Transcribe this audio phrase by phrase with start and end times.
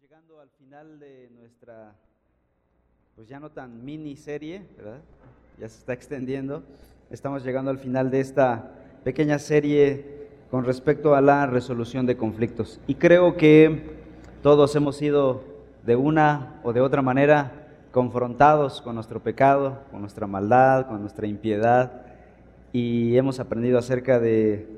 [0.00, 1.92] llegando al final de nuestra,
[3.16, 5.00] pues ya no tan miniserie, ¿verdad?
[5.58, 6.62] Ya se está extendiendo.
[7.10, 8.70] Estamos llegando al final de esta
[9.02, 12.80] pequeña serie con respecto a la resolución de conflictos.
[12.86, 13.90] Y creo que
[14.40, 15.42] todos hemos sido
[15.84, 21.26] de una o de otra manera confrontados con nuestro pecado, con nuestra maldad, con nuestra
[21.26, 22.02] impiedad,
[22.72, 24.77] y hemos aprendido acerca de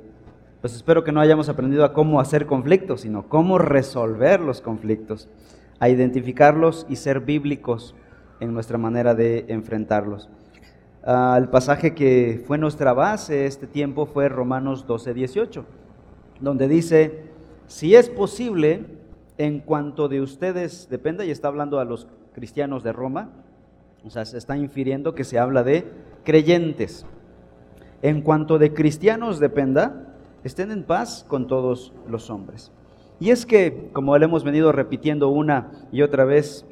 [0.60, 5.28] pues espero que no hayamos aprendido a cómo hacer conflictos, sino cómo resolver los conflictos,
[5.78, 7.94] a identificarlos y ser bíblicos
[8.40, 10.28] en nuestra manera de enfrentarlos.
[11.02, 15.64] Ah, el pasaje que fue nuestra base este tiempo fue Romanos 12, 18,
[16.40, 17.24] donde dice,
[17.66, 18.84] si es posible,
[19.38, 23.30] en cuanto de ustedes dependa, y está hablando a los cristianos de Roma,
[24.04, 25.86] o sea, se está infiriendo que se habla de
[26.24, 27.06] creyentes.
[28.02, 30.09] En cuanto de cristianos dependa,
[30.44, 32.72] estén en paz con todos los hombres.
[33.18, 36.64] Y es que, como le hemos venido repitiendo una y otra vez,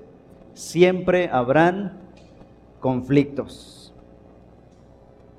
[0.55, 1.99] siempre habrán
[2.81, 3.93] conflictos.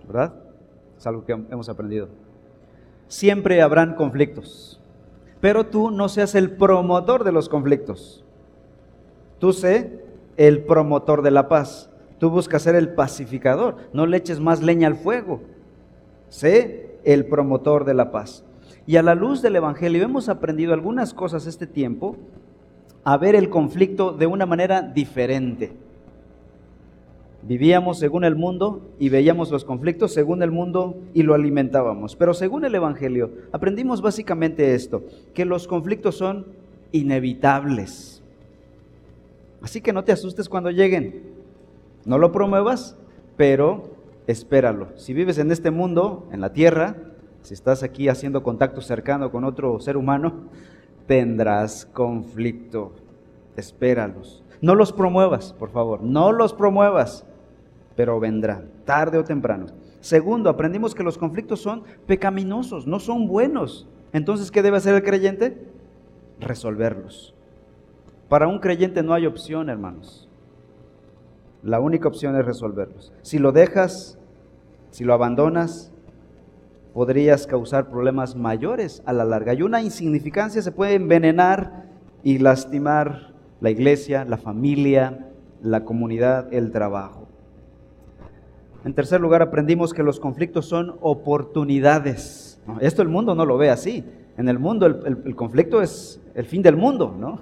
[0.08, 0.36] ¿Verdad?
[0.98, 2.10] Es algo que hemos aprendido.
[3.08, 4.80] Siempre habrán conflictos.
[5.42, 8.24] Pero tú no seas el promotor de los conflictos.
[9.40, 10.04] Tú sé
[10.38, 11.90] el promotor de la paz.
[12.20, 13.78] Tú buscas ser el pacificador.
[13.94, 15.42] No le eches más leña al fuego.
[16.28, 18.44] Sé el promotor de la paz.
[18.86, 22.18] Y a la luz del Evangelio hemos aprendido algunas cosas este tiempo
[23.04, 25.72] a ver el conflicto de una manera diferente.
[27.42, 32.16] Vivíamos según el mundo y veíamos los conflictos según el mundo y lo alimentábamos.
[32.16, 36.48] Pero según el Evangelio aprendimos básicamente esto, que los conflictos son
[36.92, 38.22] inevitables.
[39.62, 41.24] Así que no te asustes cuando lleguen.
[42.06, 42.98] No lo promuevas,
[43.38, 43.89] pero
[44.32, 44.90] espéralo.
[44.96, 46.96] Si vives en este mundo, en la tierra,
[47.42, 50.50] si estás aquí haciendo contacto cercano con otro ser humano,
[51.08, 52.94] tendrás conflicto.
[53.56, 54.44] Espéralos.
[54.62, 57.26] No los promuevas, por favor, no los promuevas,
[57.96, 59.66] pero vendrán, tarde o temprano.
[60.00, 63.88] Segundo, aprendimos que los conflictos son pecaminosos, no son buenos.
[64.14, 65.58] Entonces, ¿qué debe hacer el creyente?
[66.40, 67.34] Resolverlos.
[68.28, 70.30] Para un creyente no hay opción, hermanos.
[71.64, 73.12] La única opción es resolverlos.
[73.22, 74.19] Si lo dejas,
[74.92, 75.92] si lo abandonas,
[76.94, 79.54] podrías causar problemas mayores a la larga.
[79.54, 81.86] Y una insignificancia se puede envenenar
[82.24, 85.30] y lastimar la iglesia, la familia,
[85.62, 87.28] la comunidad, el trabajo.
[88.86, 92.62] En tercer lugar, aprendimos que los conflictos son oportunidades.
[92.80, 94.06] Esto el mundo no lo ve así.
[94.38, 97.40] En el mundo el, conflicto es el fin del mundo, ¿no?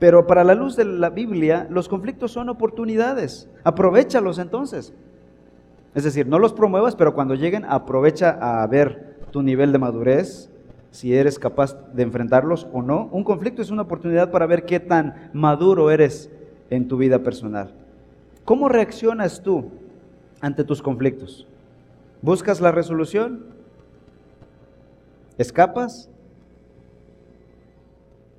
[0.00, 3.48] Pero para la luz de la Biblia, los conflictos son oportunidades.
[3.64, 4.94] Aprovechalos entonces.
[5.94, 10.50] Es decir, no los promuevas, pero cuando lleguen aprovecha a ver tu nivel de madurez,
[10.90, 13.08] si eres capaz de enfrentarlos o no.
[13.12, 16.30] Un conflicto es una oportunidad para ver qué tan maduro eres
[16.68, 17.72] en tu vida personal.
[18.44, 19.70] ¿Cómo reaccionas tú
[20.40, 21.46] ante tus conflictos?
[22.22, 23.44] ¿Buscas la resolución?
[25.38, 26.10] ¿Escapas?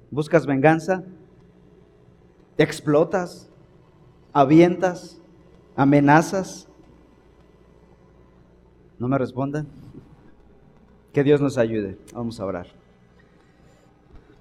[0.10, 1.04] ¿Buscas venganza?
[2.58, 3.50] ¿Explotas?
[4.34, 5.20] ¿Avientas?
[5.76, 6.68] ¿Amenazas?
[9.02, 9.66] ¿No me respondan?
[11.12, 11.98] Que Dios nos ayude.
[12.14, 12.68] Vamos a orar.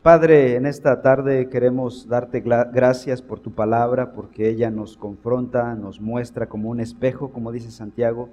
[0.02, 5.98] Padre, en esta tarde queremos darte gracias por tu palabra, porque ella nos confronta, nos
[5.98, 8.28] muestra como un espejo, como dice Santiago,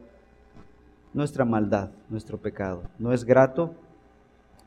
[1.13, 2.83] nuestra maldad, nuestro pecado.
[2.99, 3.73] No es grato,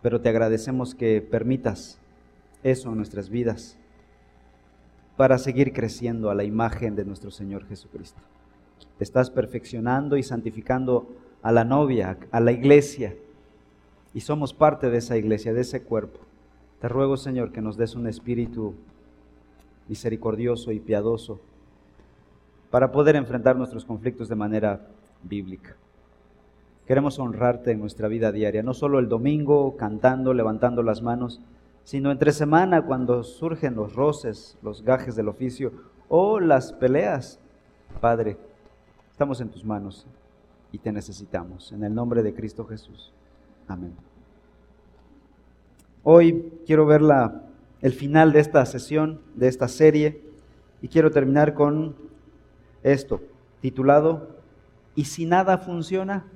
[0.01, 2.01] pero te agradecemos que permitas
[2.63, 3.77] eso en nuestras vidas
[5.19, 8.23] para seguir creciendo a la imagen de nuestro Señor Jesucristo.
[8.97, 11.07] Te estás perfeccionando y santificando
[11.43, 13.15] a la novia, a la iglesia.
[14.13, 16.21] Y somos parte de esa iglesia, de ese cuerpo.
[16.81, 18.75] Te ruego, Señor, que nos des un espíritu
[19.89, 21.41] misericordioso y piadoso
[22.71, 24.87] para poder enfrentar nuestros conflictos de manera
[25.23, 25.77] bíblica.
[26.87, 31.41] Queremos honrarte en nuestra vida diaria, no solo el domingo cantando, levantando las manos,
[31.85, 35.73] sino entre semana cuando surgen los roces, los gajes del oficio
[36.09, 37.39] o las peleas.
[38.01, 38.37] Padre,
[39.11, 40.07] estamos en tus manos
[40.73, 41.73] y te necesitamos.
[41.73, 43.13] En el nombre de Cristo Jesús.
[43.69, 43.95] Amén.
[46.03, 47.43] Hoy quiero ver la,
[47.83, 50.23] el final de esta sesión, de esta serie,
[50.83, 51.95] y quiero terminar con
[52.83, 53.21] esto,
[53.61, 54.41] titulado
[54.95, 56.27] ¿Y si nada funciona?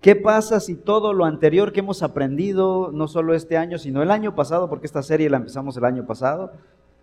[0.00, 4.10] ¿Qué pasa si todo lo anterior que hemos aprendido, no solo este año, sino el
[4.10, 6.52] año pasado, porque esta serie la empezamos el año pasado,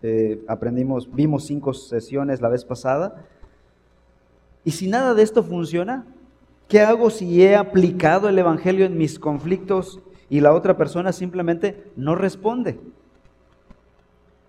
[0.01, 3.25] eh, aprendimos, vimos cinco sesiones la vez pasada,
[4.65, 6.06] y si nada de esto funciona,
[6.68, 10.00] ¿qué hago si he aplicado el Evangelio en mis conflictos
[10.30, 12.80] y la otra persona simplemente no responde?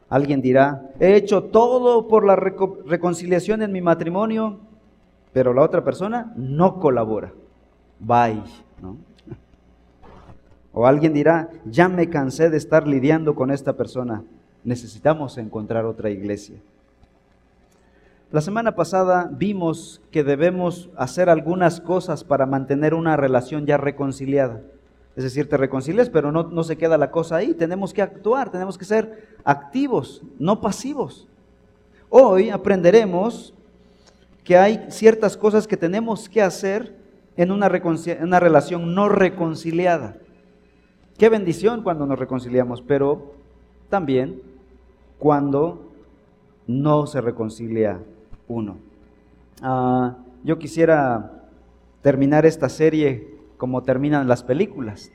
[0.09, 4.61] Alguien dirá, he hecho todo por la reconciliación en mi matrimonio,
[5.33, 7.33] pero la otra persona no colabora.
[7.99, 8.43] Bye.
[8.81, 8.97] ¿no?
[10.73, 14.25] O alguien dirá, ya me cansé de estar lidiando con esta persona,
[14.65, 16.57] necesitamos encontrar otra iglesia.
[18.35, 24.61] La semana pasada vimos que debemos hacer algunas cosas para mantener una relación ya reconciliada.
[25.15, 27.55] Es decir, te reconcilias, pero no, no, se queda la cosa ahí.
[27.55, 31.29] Tenemos que actuar, tenemos que ser activos, no pasivos.
[32.11, 33.55] Hoy aprenderemos
[34.43, 36.93] que hay ciertas cosas que tenemos que hacer
[37.37, 37.71] en una,
[38.21, 40.17] una relación no reconciliada.
[41.19, 43.37] Qué bendición cuando nos reconciliamos, pero
[43.89, 44.43] también
[45.21, 45.93] cuando
[46.67, 48.01] no se reconcilia
[48.49, 48.77] uno.
[49.63, 51.49] Ah, yo quisiera
[52.03, 55.11] terminar esta serie como terminan las películas.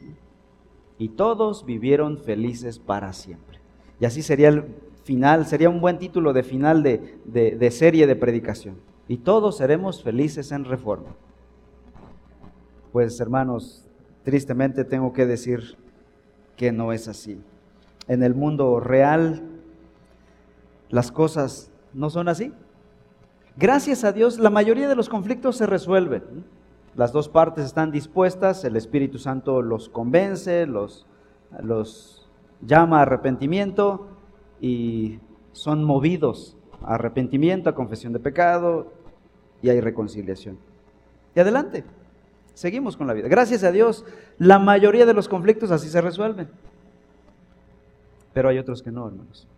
[0.98, 3.60] Y todos vivieron felices para siempre.
[4.00, 4.66] Y así sería el
[5.04, 8.76] final, sería un buen título de final de, de serie de predicación.
[9.08, 11.16] Y todos seremos felices en reforma.
[12.92, 13.86] Pues hermanos,
[14.24, 15.78] tristemente tengo que decir
[16.58, 17.40] que no es así.
[18.08, 19.44] En el mundo real
[20.90, 22.52] las cosas no son así.
[23.60, 26.24] Gracias a Dios, la mayoría de los conflictos se resuelven.
[26.96, 31.06] Las dos partes están dispuestas, el Espíritu Santo los convence, los,
[32.62, 34.08] llama a arrepentimiento
[34.62, 35.20] y
[35.52, 38.94] son movidos a arrepentimiento, a confesión de pecado
[39.62, 40.58] y hay reconciliación.
[41.36, 41.84] Y adelante,
[42.54, 43.28] seguimos con la vida.
[43.28, 44.06] Gracias a Dios,
[44.38, 46.50] la mayoría de los conflictos así se resuelven.
[48.34, 49.50] Pero hay otros que no, hermanos.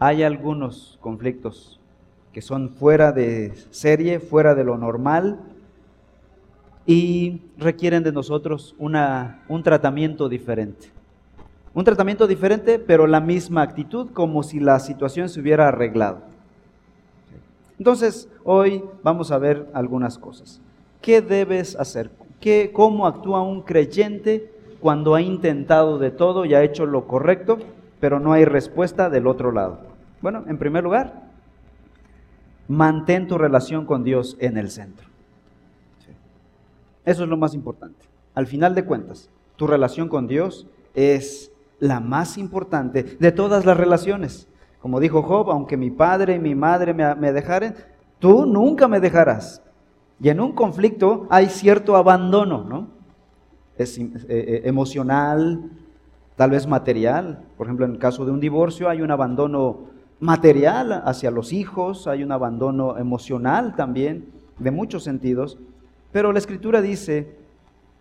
[0.00, 1.78] Hay algunos conflictos
[2.32, 5.38] que son fuera de serie, fuera de lo normal
[6.88, 10.88] y requieren de nosotros una, un tratamiento diferente.
[11.74, 16.22] Un tratamiento diferente, pero la misma actitud, como si la situación se hubiera arreglado.
[17.78, 20.62] Entonces, hoy vamos a ver algunas cosas.
[21.02, 22.10] ¿Qué debes hacer?
[22.40, 27.58] ¿Qué, ¿Cómo actúa un creyente cuando ha intentado de todo y ha hecho lo correcto,
[28.00, 29.80] pero no hay respuesta del otro lado?
[30.22, 31.27] Bueno, en primer lugar,
[32.68, 35.08] mantén tu relación con Dios en el centro.
[37.04, 38.04] Eso es lo más importante.
[38.34, 41.50] Al final de cuentas, tu relación con Dios es
[41.80, 44.46] la más importante de todas las relaciones.
[44.80, 47.74] Como dijo Job, aunque mi padre y mi madre me, dejaren,
[48.18, 49.62] tú nunca me dejarás.
[50.20, 52.88] Y en un conflicto hay cierto abandono, ¿no?
[53.76, 55.70] Es eh, eh, emocional,
[56.36, 57.44] tal vez material.
[57.56, 59.86] Por ejemplo, en el caso de un divorcio hay un abandono
[60.20, 64.26] material hacia los hijos, hay un abandono emocional también,
[64.58, 65.58] de muchos sentidos,
[66.12, 67.36] pero la escritura dice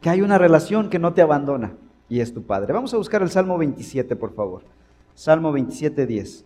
[0.02, 1.74] que hay una relación que no te abandona
[2.10, 2.74] y es tu Padre.
[2.74, 4.64] Vamos a buscar el Salmo 27, por favor.
[5.14, 6.46] Salmo 27, 10.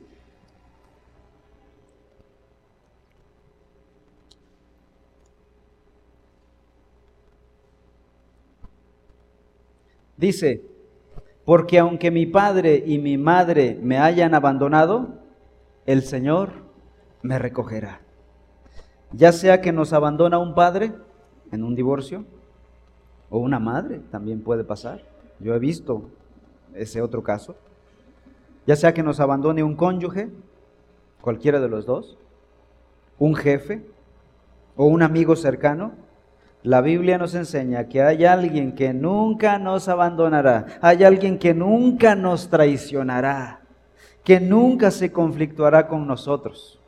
[10.18, 10.62] Dice,
[11.46, 15.21] porque aunque mi padre y mi madre me hayan abandonado,
[15.86, 16.52] el Señor
[17.22, 18.02] me recogerá.
[19.12, 20.94] Ya sea que nos abandona un padre
[21.52, 22.26] en un divorcio,
[23.32, 25.02] o una madre, también puede pasar.
[25.40, 26.10] Yo he visto
[26.76, 27.56] ese otro caso.
[28.68, 30.30] Ya sea que nos abandone un cónyuge,
[31.22, 32.18] cualquiera de los dos,
[33.18, 33.86] un jefe
[34.76, 35.94] o un amigo cercano,
[36.62, 42.16] la Biblia nos enseña que hay alguien que nunca nos abandonará, hay alguien que nunca
[42.16, 43.61] nos traicionará
[44.24, 46.80] que nunca se conflictuará con nosotros.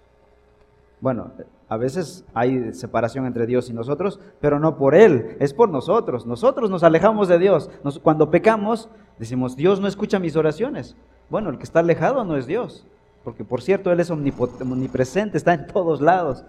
[1.01, 1.31] Bueno,
[1.67, 6.25] a veces hay separación entre Dios y nosotros, pero no por Él, es por nosotros.
[6.25, 7.69] Nosotros nos alejamos de Dios.
[8.03, 10.95] cuando pecamos, decimos, Dios no escucha mis oraciones.
[11.29, 12.85] Bueno, el que está alejado no es Dios,
[13.23, 16.45] porque por cierto Él es omnipresente, está en todos lados.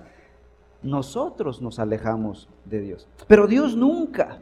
[0.82, 4.40] Nosotros nos alejamos de Dios, pero Dios nunca.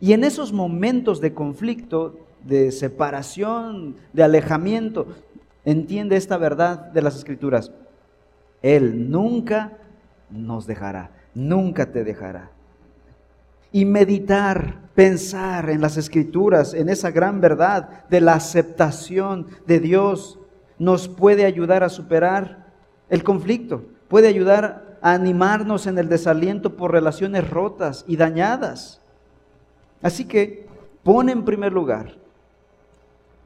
[0.00, 5.06] Y en esos momentos de conflicto, de separación, de alejamiento,
[5.64, 7.70] entiende esta verdad de las escrituras.
[8.62, 9.72] Él nunca
[10.30, 12.50] nos dejará, nunca te dejará.
[13.72, 20.38] Y meditar, pensar en las escrituras, en esa gran verdad de la aceptación de Dios,
[20.78, 22.66] nos puede ayudar a superar
[23.08, 29.00] el conflicto, puede ayudar a animarnos en el desaliento por relaciones rotas y dañadas.
[30.02, 30.66] Así que
[31.02, 32.14] pon en primer lugar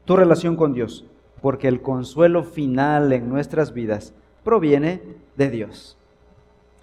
[0.05, 1.08] tu relación con Dios
[1.41, 5.01] porque el consuelo final en nuestras vidas proviene
[5.35, 5.97] de Dios.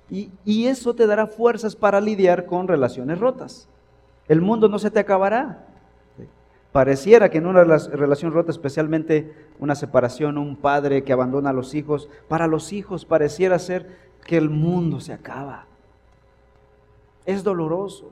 [0.09, 3.69] Y, eso te dará fuerzas para lidiar con relaciones rotas.
[4.29, 5.67] El mundo no se te acabará.
[6.71, 11.75] Pareciera que en una relación rota, especialmente una separación, un padre que abandona a los
[11.75, 15.67] hijos, para los hijos pareciera ser que el mundo se acaba.
[17.25, 18.11] Es doloroso.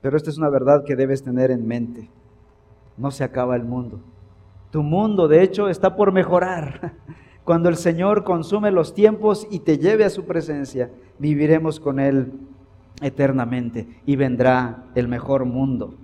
[0.00, 2.08] Pero esta es una verdad que debes tener en mente.
[2.96, 4.00] No se acaba el mundo.
[4.70, 6.94] Tu mundo, de hecho, está por mejorar.
[7.44, 12.32] Cuando el Señor consume los tiempos y te lleve a su presencia, viviremos con Él
[13.00, 15.94] eternamente y vendrá el mejor mundo.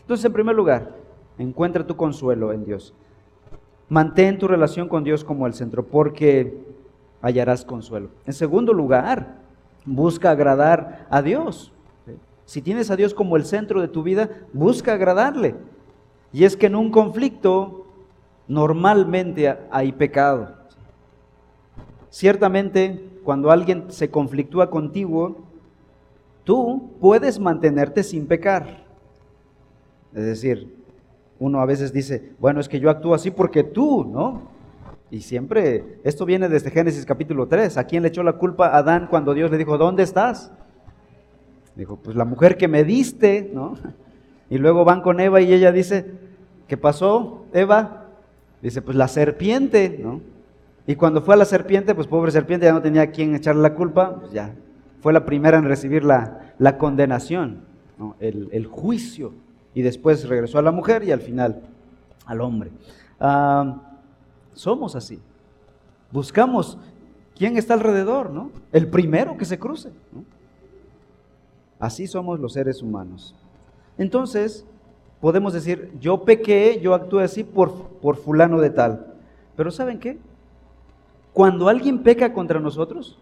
[0.00, 0.96] Entonces, en primer lugar,
[1.38, 2.94] encuentra tu consuelo en Dios.
[3.88, 6.58] Mantén tu relación con Dios como el centro, porque
[7.22, 8.08] hallarás consuelo.
[8.26, 9.38] En segundo lugar,
[9.84, 11.72] busca agradar a Dios.
[12.44, 15.54] Si tienes a Dios como el centro de tu vida, busca agradarle.
[16.32, 17.79] Y es que en un conflicto
[18.50, 20.48] normalmente hay pecado.
[22.10, 25.44] Ciertamente, cuando alguien se conflictúa contigo,
[26.42, 28.84] tú puedes mantenerte sin pecar.
[30.12, 30.74] Es decir,
[31.38, 34.42] uno a veces dice, bueno, es que yo actúo así porque tú, ¿no?
[35.12, 37.76] Y siempre, esto viene desde Génesis capítulo 3.
[37.76, 40.50] ¿A quién le echó la culpa a Adán cuando Dios le dijo, ¿dónde estás?
[41.76, 43.74] Dijo, pues la mujer que me diste, ¿no?
[44.52, 46.10] Y luego van con Eva y ella dice,
[46.66, 47.99] ¿qué pasó, Eva?
[48.62, 50.20] Dice, pues la serpiente, ¿no?
[50.86, 53.62] Y cuando fue a la serpiente, pues pobre serpiente ya no tenía a quién echarle
[53.62, 54.54] la culpa, pues ya
[55.00, 57.62] fue la primera en recibir la, la condenación,
[57.98, 58.16] ¿no?
[58.20, 59.32] el, el juicio
[59.74, 61.62] y después regresó a la mujer y al final
[62.26, 62.70] al hombre.
[64.54, 65.20] somos así.
[66.12, 66.78] Buscamos
[67.36, 68.50] quién está alrededor, ¿no?
[68.72, 69.90] El primero que se cruce.
[71.78, 73.34] Así somos los seres humanos.
[73.96, 74.66] Entonces,
[75.20, 79.14] podemos decir, yo pequé, yo actué así por, por fulano de tal.
[79.56, 80.18] Pero ¿saben qué?
[81.32, 83.18] Cuando alguien peca contra nosotros,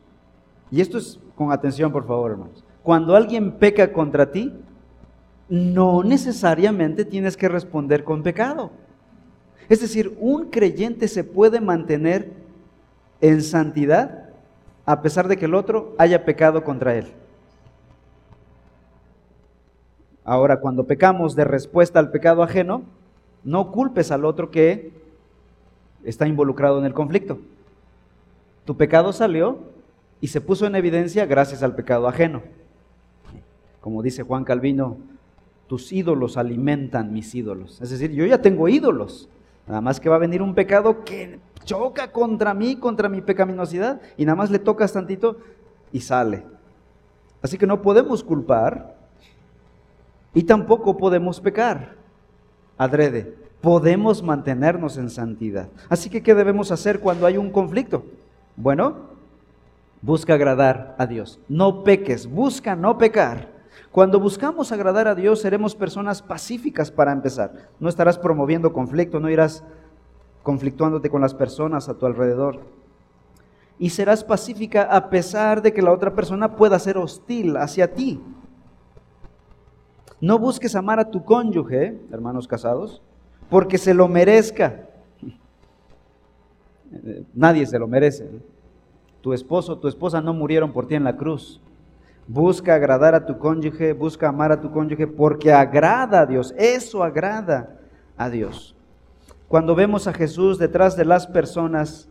[0.70, 4.52] y esto es con atención, por favor, hermanos, cuando alguien peca contra ti,
[5.48, 8.70] no necesariamente tienes que responder con pecado.
[9.68, 12.32] Es decir, un creyente se puede mantener
[13.20, 14.28] en santidad
[14.86, 17.08] a pesar de que el otro haya pecado contra él.
[20.28, 22.82] Ahora, cuando pecamos de respuesta al pecado ajeno,
[23.44, 24.92] no culpes al otro que
[26.04, 27.38] está involucrado en el conflicto.
[28.66, 29.60] Tu pecado salió
[30.20, 32.42] y se puso en evidencia gracias al pecado ajeno.
[33.80, 34.98] Como dice Juan Calvino,
[35.66, 37.80] tus ídolos alimentan mis ídolos.
[37.80, 39.30] Es decir, yo ya tengo ídolos.
[39.66, 44.02] Nada más que va a venir un pecado que choca contra mí, contra mi pecaminosidad,
[44.18, 45.38] y nada más le tocas tantito
[45.90, 46.42] y sale.
[47.40, 48.97] Así que no podemos culpar
[50.38, 51.96] y tampoco podemos pecar.
[52.76, 55.68] Adrede, podemos mantenernos en santidad.
[55.88, 58.04] Así que, ¿qué debemos hacer cuando hay un conflicto?
[58.54, 58.98] Bueno,
[60.00, 61.40] busca agradar a Dios.
[61.48, 63.48] No peques, busca no pecar.
[63.90, 67.70] Cuando buscamos agradar a Dios, seremos personas pacíficas para empezar.
[67.80, 69.64] No estarás promoviendo conflicto, no irás
[70.44, 72.60] conflictuándote con las personas a tu alrededor.
[73.76, 78.20] Y serás pacífica a pesar de que la otra persona pueda ser hostil hacia ti.
[80.20, 83.00] No busques amar a tu cónyuge, hermanos casados,
[83.48, 84.86] porque se lo merezca.
[87.34, 88.28] Nadie se lo merece.
[89.20, 91.60] Tu esposo, tu esposa no murieron por ti en la cruz.
[92.26, 96.54] Busca agradar a tu cónyuge, busca amar a tu cónyuge porque agrada a Dios.
[96.58, 97.78] Eso agrada
[98.16, 98.74] a Dios.
[99.48, 102.08] Cuando vemos a Jesús detrás de las personas,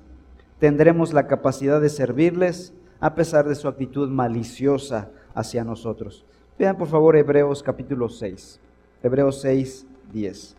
[0.60, 6.26] tendremos la capacidad de servirles a pesar de su actitud maliciosa hacia nosotros.
[6.58, 8.60] Vean por favor Hebreos capítulo 6.
[9.04, 10.56] Hebreos 6, 10.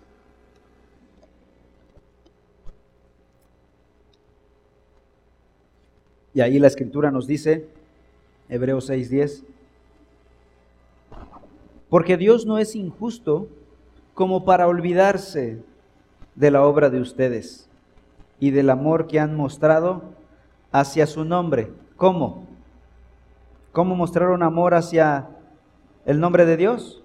[6.34, 7.66] Y ahí la escritura nos dice,
[8.48, 9.42] Hebreos 6:10.
[11.88, 13.48] Porque Dios no es injusto
[14.14, 15.58] como para olvidarse
[16.36, 17.68] de la obra de ustedes
[18.38, 20.02] y del amor que han mostrado
[20.70, 21.72] hacia su nombre.
[21.96, 22.46] ¿Cómo?
[23.72, 25.30] ¿Cómo mostraron amor hacia
[26.08, 27.02] el nombre de Dios?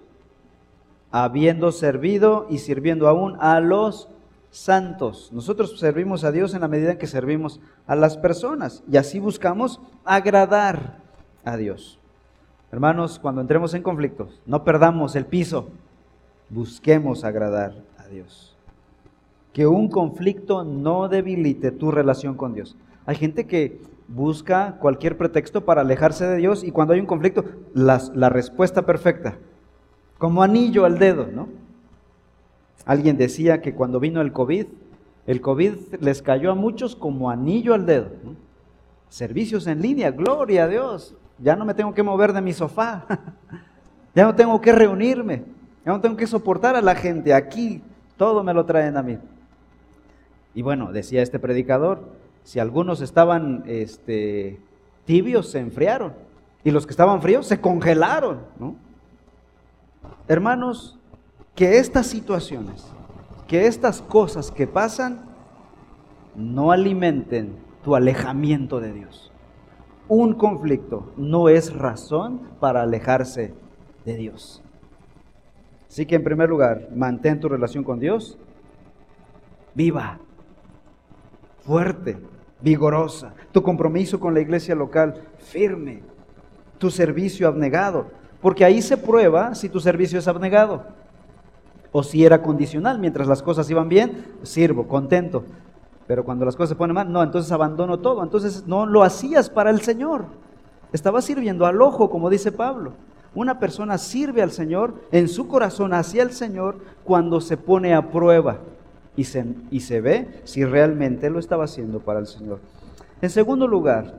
[1.10, 4.08] Habiendo servido y sirviendo aún a los
[4.50, 5.30] santos.
[5.30, 9.20] Nosotros servimos a Dios en la medida en que servimos a las personas y así
[9.20, 11.00] buscamos agradar
[11.44, 11.98] a Dios.
[12.72, 15.68] Hermanos, cuando entremos en conflictos, no perdamos el piso,
[16.48, 18.56] busquemos agradar a Dios.
[19.52, 22.74] Que un conflicto no debilite tu relación con Dios.
[23.04, 27.44] Hay gente que busca cualquier pretexto para alejarse de Dios y cuando hay un conflicto,
[27.72, 29.36] la, la respuesta perfecta,
[30.18, 31.48] como anillo al dedo, ¿no?
[32.86, 34.66] Alguien decía que cuando vino el COVID,
[35.26, 38.08] el COVID les cayó a muchos como anillo al dedo.
[39.08, 41.16] Servicios en línea, gloria a Dios.
[41.38, 43.06] Ya no me tengo que mover de mi sofá.
[44.14, 45.44] ya no tengo que reunirme.
[45.84, 47.32] Ya no tengo que soportar a la gente.
[47.32, 47.82] Aquí
[48.16, 49.18] todo me lo traen a mí.
[50.54, 52.08] Y bueno, decía este predicador,
[52.44, 54.60] si algunos estaban este,
[55.04, 56.12] tibios, se enfriaron.
[56.62, 58.40] Y los que estaban fríos se congelaron.
[60.28, 60.98] Hermanos,
[61.54, 62.86] que estas situaciones,
[63.48, 65.24] que estas cosas que pasan,
[66.36, 69.32] no alimenten tu alejamiento de Dios.
[70.08, 73.54] Un conflicto no es razón para alejarse
[74.04, 74.62] de Dios.
[75.88, 78.38] Así que en primer lugar, mantén tu relación con Dios
[79.74, 80.18] viva,
[81.64, 82.18] fuerte,
[82.64, 83.34] vigorosa.
[83.52, 86.02] Tu compromiso con la iglesia local firme.
[86.78, 88.06] Tu servicio abnegado.
[88.40, 90.84] Porque ahí se prueba si tu servicio es abnegado.
[91.92, 92.98] O si era condicional.
[92.98, 95.44] Mientras las cosas iban bien, sirvo, contento.
[96.06, 98.22] Pero cuando las cosas se ponen mal, no, entonces abandono todo.
[98.22, 100.24] Entonces no lo hacías para el Señor.
[100.92, 102.92] Estabas sirviendo al ojo, como dice Pablo.
[103.34, 108.10] Una persona sirve al Señor en su corazón hacia el Señor cuando se pone a
[108.10, 108.58] prueba
[109.16, 112.60] y se, y se ve si realmente lo estaba haciendo para el Señor.
[113.20, 114.14] En segundo lugar,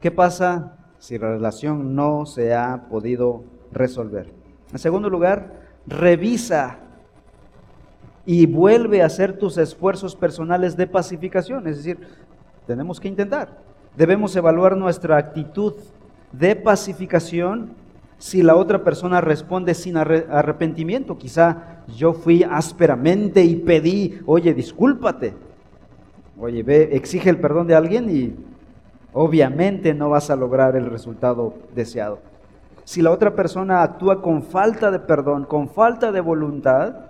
[0.00, 4.32] ¿qué pasa si la relación no se ha podido resolver?
[4.72, 5.52] En segundo lugar,
[5.86, 6.78] revisa
[8.24, 11.66] y vuelve a hacer tus esfuerzos personales de pacificación.
[11.68, 11.98] Es decir,
[12.66, 13.58] tenemos que intentar.
[13.96, 15.74] Debemos evaluar nuestra actitud
[16.32, 17.70] de pacificación
[18.18, 21.18] si la otra persona responde sin arrepentimiento.
[21.18, 25.34] Quizá yo fui ásperamente y pedí, oye, discúlpate.
[26.38, 28.34] Oye, ve, exige el perdón de alguien y
[29.12, 32.18] obviamente no vas a lograr el resultado deseado.
[32.84, 37.06] Si la otra persona actúa con falta de perdón, con falta de voluntad,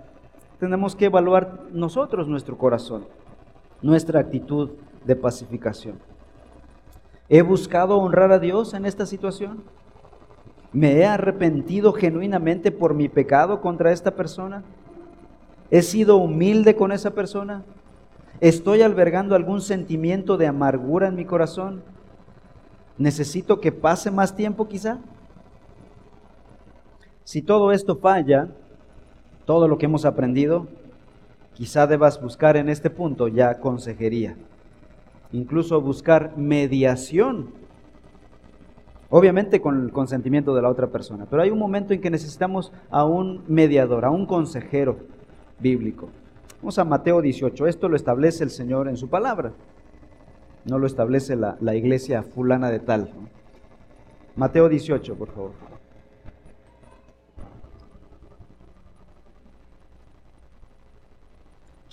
[0.59, 3.05] tenemos que evaluar nosotros nuestro corazón,
[3.81, 4.71] nuestra actitud
[5.05, 5.99] de pacificación.
[7.29, 9.63] ¿He buscado honrar a Dios en esta situación?
[10.73, 14.63] ¿Me he arrepentido genuinamente por mi pecado contra esta persona?
[15.71, 17.63] ¿He sido humilde con esa persona?
[18.39, 21.83] ¿Estoy albergando algún sentimiento de amargura en mi corazón?
[22.97, 24.99] ¿Necesito que pase más tiempo quizá?
[27.23, 28.49] Si todo esto falla,
[29.45, 30.67] todo lo que hemos aprendido,
[31.53, 34.35] quizá debas buscar en este punto ya consejería
[35.31, 37.51] incluso buscar mediación,
[39.09, 42.71] obviamente con el consentimiento de la otra persona, pero hay un momento en que necesitamos
[42.89, 44.97] a un mediador, a un consejero
[45.59, 46.09] bíblico.
[46.59, 49.53] Vamos a Mateo 18, esto lo establece el Señor en su palabra,
[50.65, 53.09] no lo establece la, iglesia fulana de tal.
[54.35, 55.51] Mateo 18, por favor.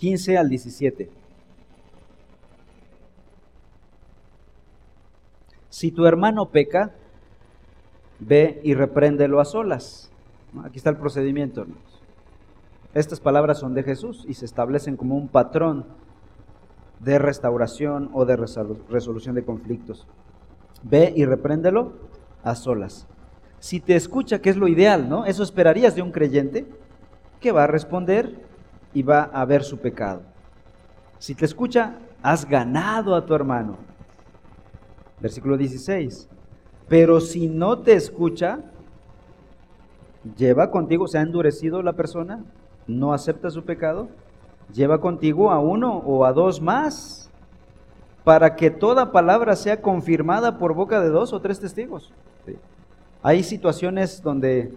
[0.05, 1.09] 15 al 17.
[5.70, 6.94] Si tu hermano peca,
[8.27, 10.11] ve y repréndelo a solas.
[10.65, 11.67] Aquí está el procedimiento,
[12.95, 15.85] Estas palabras son de Jesús y se establecen como un patrón
[17.01, 20.07] de restauración o de resolución de conflictos.
[20.85, 21.93] Ve y repréndelo
[22.45, 23.07] a solas.
[23.59, 25.25] Si te escucha, que es lo ideal, ¿no?
[25.25, 26.67] Eso esperarías de un creyente,
[27.41, 28.41] que va a responder
[28.93, 30.23] y va a ver su pecado.
[31.19, 33.77] Si te escucha, has ganado a tu hermano.
[35.21, 36.29] Versículo 16.
[36.88, 38.61] Pero si no te escucha,
[40.37, 42.44] lleva contigo, se ha endurecido la persona,
[42.87, 44.09] no acepta su pecado,
[44.73, 47.31] lleva contigo a uno o a dos más,
[48.23, 52.12] para que toda palabra sea confirmada por boca de dos o tres testigos.
[53.23, 54.73] Hay situaciones donde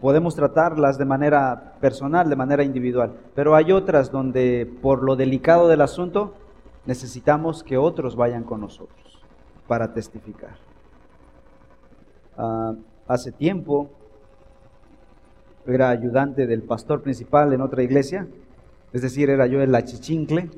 [0.00, 5.68] podemos tratarlas de manera personal, de manera individual, pero hay otras donde por lo delicado
[5.68, 6.34] del asunto
[6.86, 9.07] necesitamos que otros vayan con nosotros
[9.68, 10.56] para testificar.
[12.36, 12.74] Ah,
[13.06, 13.90] hace tiempo
[15.66, 18.26] era ayudante del pastor principal en otra iglesia,
[18.92, 20.50] es decir, era yo el achichincle,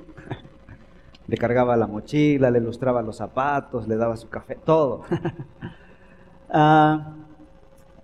[1.26, 5.02] le cargaba la mochila, le lustraba los zapatos, le daba su café, todo.
[6.52, 7.14] Ah,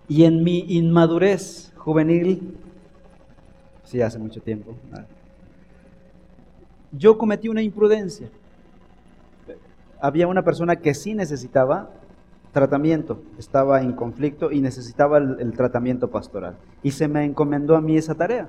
[0.07, 2.57] y en mi inmadurez juvenil,
[3.83, 4.77] sí, hace mucho tiempo,
[6.93, 8.31] yo cometí una imprudencia.
[10.07, 11.91] Había una persona que sí necesitaba
[12.53, 16.55] tratamiento, estaba en conflicto y necesitaba el, tratamiento pastoral.
[16.85, 18.49] Y se me encomendó a mí esa tarea.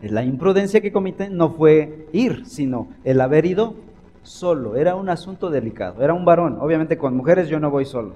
[0.00, 3.74] La imprudencia que cometí no fue ir, sino el haber ido
[4.22, 4.76] solo.
[4.76, 6.56] Era un asunto delicado, era un varón.
[6.58, 8.14] Obviamente con mujeres yo no voy solo.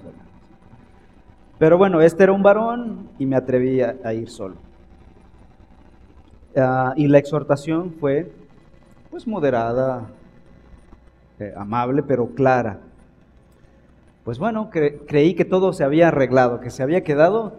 [1.58, 4.54] Pero bueno, este era un varón y me atreví a, ir solo.
[6.56, 8.32] Ah, y la exhortación fue
[9.10, 10.08] pues moderada,
[11.40, 12.80] eh, amable, pero clara.
[14.24, 17.54] Pues bueno, creí que todo se había arreglado, que se había quedado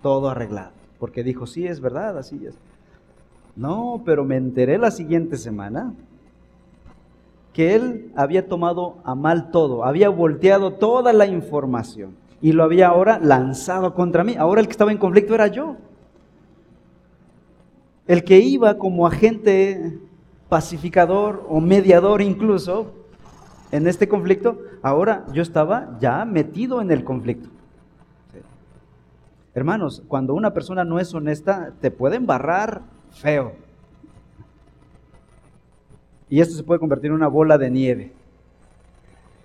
[0.00, 2.56] todo arreglado, porque dijo, sí, es verdad, así es.
[3.54, 5.92] No, pero me enteré la siguiente semana
[7.52, 12.88] que él había tomado a mal todo, había volteado toda la información y lo había
[12.88, 14.36] ahora lanzado contra mí.
[14.36, 15.76] Ahora el que estaba en conflicto era yo.
[18.06, 19.98] El que iba como agente
[20.48, 22.92] pacificador o mediador incluso
[23.70, 27.48] en este conflicto, ahora yo estaba ya metido en el conflicto.
[29.54, 33.54] Hermanos, cuando una persona no es honesta, te puede embarrar feo.
[36.28, 38.12] Y esto se puede convertir en una bola de nieve.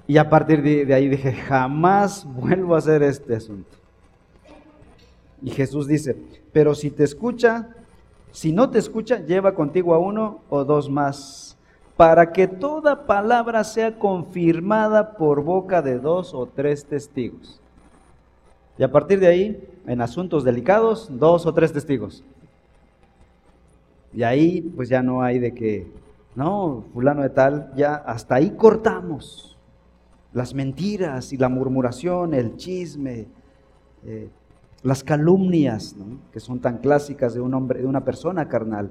[0.08, 3.78] Y a partir de, ahí dije, jamás vuelvo a hacer este asunto.
[5.42, 6.18] Y Jesús dice,
[6.52, 7.70] pero si te escucha,
[8.32, 11.51] si no te escucha, lleva contigo a uno o dos más,
[12.02, 17.62] para que toda palabra sea confirmada por boca de dos o tres testigos.
[18.76, 22.24] Y a partir de ahí, en asuntos delicados, dos o tres testigos.
[24.16, 25.92] Y ahí pues ya no hay de que,
[26.34, 29.56] no, fulano de tal, ya hasta ahí cortamos.
[30.34, 33.28] Las mentiras y la murmuración, el chisme,
[34.08, 34.28] eh,
[34.82, 35.96] las calumnias,
[36.34, 38.90] que son tan clásicas de un hombre, de una persona carnal.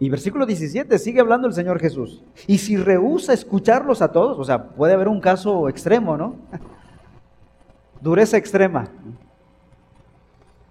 [0.00, 2.22] Y versículo 17 sigue hablando el Señor Jesús.
[2.46, 6.36] Y si rehúsa escucharlos a todos, o sea, puede haber un caso extremo, ¿no?
[8.00, 8.88] Dureza extrema.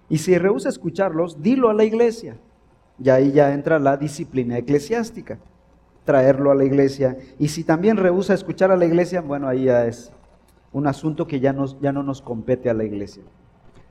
[0.08, 2.38] Y si rehúsa escucharlos, dilo a la iglesia.
[3.02, 5.38] Y ahí ya entra la disciplina eclesiástica,
[6.04, 7.18] traerlo a la iglesia.
[7.38, 10.10] Y si también rehúsa escuchar a la iglesia, bueno, ahí ya es
[10.72, 13.22] un asunto que ya, ya no nos compete a la iglesia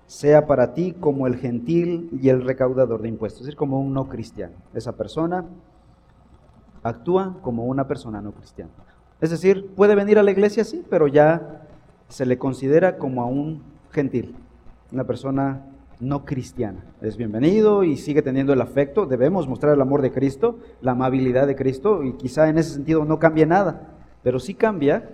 [0.07, 3.93] sea para ti como el gentil y el recaudador de impuestos, es decir, como un
[3.93, 4.55] no cristiano.
[4.73, 5.45] Esa persona
[6.81, 8.71] actúa como una persona no cristiana.
[9.19, 11.67] Es decir, puede venir a la iglesia, sí, pero ya
[12.07, 14.35] se le considera como a un gentil,
[14.93, 15.65] una persona
[15.99, 16.85] no cristiana.
[17.01, 19.07] Es bienvenido y sigue teniendo el afecto.
[19.07, 23.03] Debemos mostrar el amor de Cristo, la amabilidad de Cristo, y quizá en ese sentido
[23.03, 23.89] no cambie nada,
[24.23, 25.09] pero sí cambia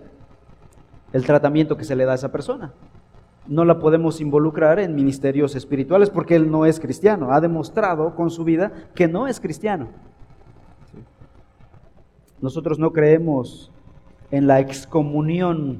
[1.13, 2.73] el tratamiento que se le da a esa persona
[3.47, 7.33] no la podemos involucrar en ministerios espirituales porque él no es cristiano.
[7.33, 9.89] Ha demostrado con su vida que no es cristiano.
[12.41, 13.71] Nosotros no creemos
[14.31, 15.79] en la excomunión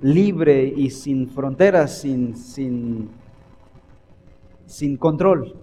[0.00, 3.10] libre y sin fronteras, sin, sin,
[4.66, 5.54] sin control.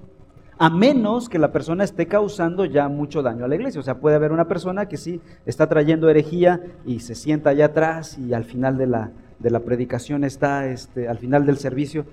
[0.58, 3.82] A menos que la persona esté causando ya mucho daño a la iglesia.
[3.82, 7.66] O sea, puede haber una persona que sí está trayendo herejía y se sienta allá
[7.66, 12.06] atrás y al final de la, de la predicación está, este, al final del servicio,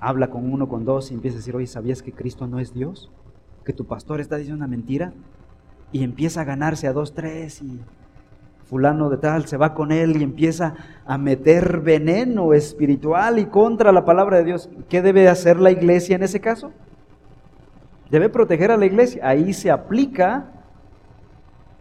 [0.00, 2.74] habla con uno, con dos y empieza a decir, oye, ¿sabías que Cristo no es
[2.74, 3.10] Dios?
[3.64, 5.12] ¿Que tu pastor está diciendo una mentira?
[5.92, 7.80] Y empieza a ganarse a dos, tres y
[8.64, 10.74] fulano de tal se va con él y empieza
[11.06, 14.68] a meter veneno espiritual y contra la palabra de Dios.
[14.88, 16.72] ¿Qué debe hacer la iglesia en ese caso?
[18.10, 19.26] Debe proteger a la iglesia.
[19.26, 20.46] Ahí se aplica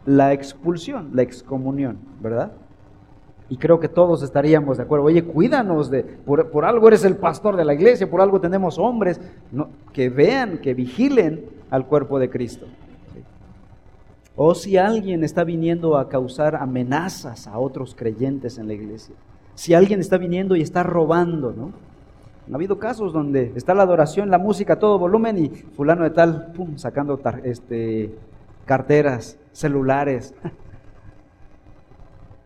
[0.05, 2.51] la expulsión, la excomunión, ¿verdad?
[3.49, 5.05] Y creo que todos estaríamos de acuerdo.
[5.05, 9.19] Oye, cuídanos de, por, algo eres el pastor de la iglesia, por algo tenemos hombres
[9.91, 12.65] que vean, que vigilen al cuerpo de Cristo.
[14.35, 19.13] O si alguien está viniendo a causar amenazas a otros creyentes en la iglesia.
[19.55, 21.71] Si alguien está viniendo y está robando, ¿no?
[22.51, 26.51] Ha habido casos donde está la adoración, la música, todo volumen y fulano de tal,
[26.53, 28.13] pum, sacando este,
[28.65, 30.33] carteras, celulares.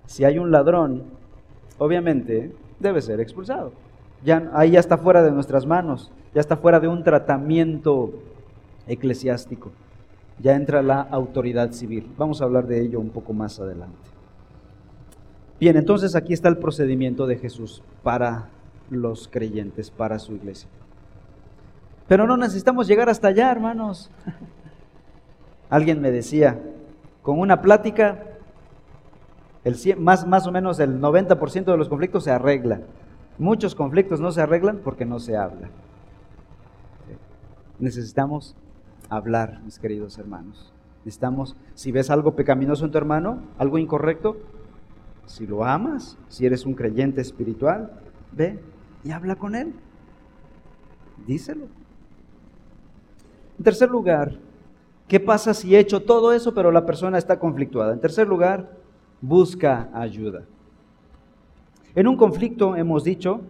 [0.07, 1.03] si hay un ladrón,
[1.77, 3.71] obviamente debe ser expulsado.
[4.25, 8.11] Ya, ahí ya está fuera de nuestras manos, ya está fuera de un tratamiento
[8.87, 9.71] eclesiástico.
[10.39, 12.11] Ya entra la autoridad civil.
[12.17, 13.97] Vamos a hablar de ello un poco más adelante.
[15.59, 18.49] Bien, entonces aquí está el procedimiento de Jesús para
[18.89, 20.69] los creyentes, para su iglesia.
[22.07, 24.11] Pero no necesitamos llegar hasta allá, hermanos.
[25.69, 26.61] Alguien me decía,
[27.23, 28.23] con una plática
[29.97, 32.81] más, más o menos el 90% de los conflictos se arregla.
[33.37, 35.69] Muchos conflictos no se arreglan porque no se habla.
[37.79, 38.55] Necesitamos
[39.09, 40.73] hablar, mis queridos hermanos.
[41.05, 44.37] Necesitamos, si ves algo pecaminoso en tu hermano, algo incorrecto,
[45.25, 47.91] si lo amas, si eres un creyente espiritual,
[48.31, 48.59] ve
[49.03, 49.73] y habla con él.
[51.25, 51.65] Díselo.
[53.57, 54.37] En tercer lugar,
[55.07, 57.93] ¿qué pasa si he hecho todo eso pero la persona está conflictuada?
[57.93, 58.76] En tercer lugar,
[59.21, 60.43] busca ayuda.
[61.95, 63.41] En un conflicto hemos dicho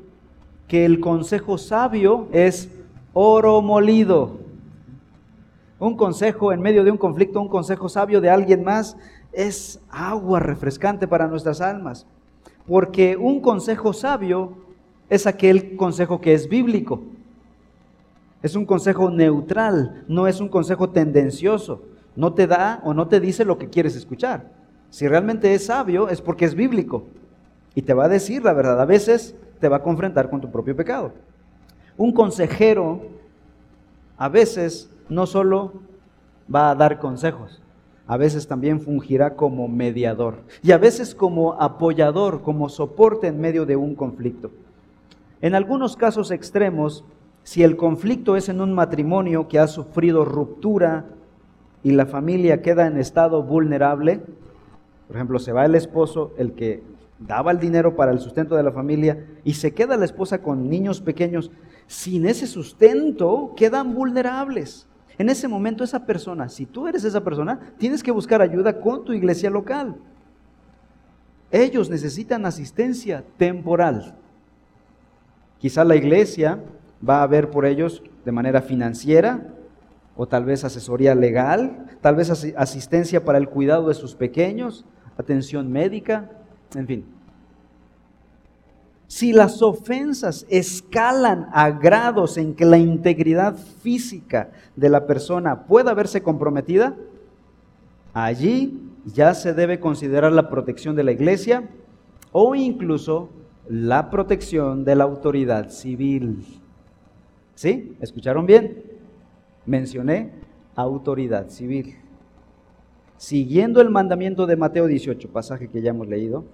[0.67, 2.69] que el consejo sabio es
[3.13, 4.37] oro molido.
[5.79, 8.97] Un consejo en medio de un conflicto, un consejo sabio de alguien más
[9.31, 12.07] es agua refrescante para nuestras almas.
[12.67, 14.53] Porque un consejo sabio
[15.09, 17.01] es aquel consejo que es bíblico.
[18.41, 21.81] Es un consejo neutral, no es un consejo tendencioso.
[22.15, 24.51] No te da o no te dice lo que quieres escuchar.
[24.89, 27.05] Si realmente es sabio es porque es bíblico
[27.75, 28.81] y te va a decir la verdad.
[28.81, 31.11] A veces te va a confrontar con tu propio pecado.
[31.97, 33.01] Un consejero
[34.17, 35.73] a veces no solo
[36.53, 37.61] va a dar consejos,
[38.07, 43.65] a veces también fungirá como mediador y a veces como apoyador, como soporte en medio
[43.65, 44.51] de un conflicto.
[45.41, 47.03] En algunos casos extremos,
[47.43, 51.05] si el conflicto es en un matrimonio que ha sufrido ruptura
[51.83, 54.21] y la familia queda en estado vulnerable,
[55.07, 56.83] por ejemplo, se va el esposo, el que
[57.19, 60.69] daba el dinero para el sustento de la familia, y se queda la esposa con
[60.69, 61.51] niños pequeños,
[61.87, 64.87] sin ese sustento quedan vulnerables.
[65.17, 69.03] En ese momento esa persona, si tú eres esa persona, tienes que buscar ayuda con
[69.03, 69.95] tu iglesia local.
[71.49, 74.15] Ellos necesitan asistencia temporal.
[75.59, 76.59] Quizá la iglesia
[77.07, 79.47] va a ver por ellos de manera financiera
[80.15, 84.85] o tal vez asesoría legal, tal vez asistencia para el cuidado de sus pequeños,
[85.17, 86.29] atención médica,
[86.75, 87.05] en fin.
[89.07, 95.93] Si las ofensas escalan a grados en que la integridad física de la persona pueda
[95.93, 96.95] verse comprometida,
[98.13, 101.69] allí ya se debe considerar la protección de la iglesia
[102.33, 103.29] o incluso
[103.69, 106.45] la protección de la autoridad civil.
[107.55, 107.95] ¿Sí?
[108.01, 108.83] ¿Escucharon bien?
[109.65, 110.31] Mencioné
[110.75, 111.95] autoridad civil.
[113.17, 116.45] Siguiendo el mandamiento de Mateo 18, pasaje que ya hemos leído,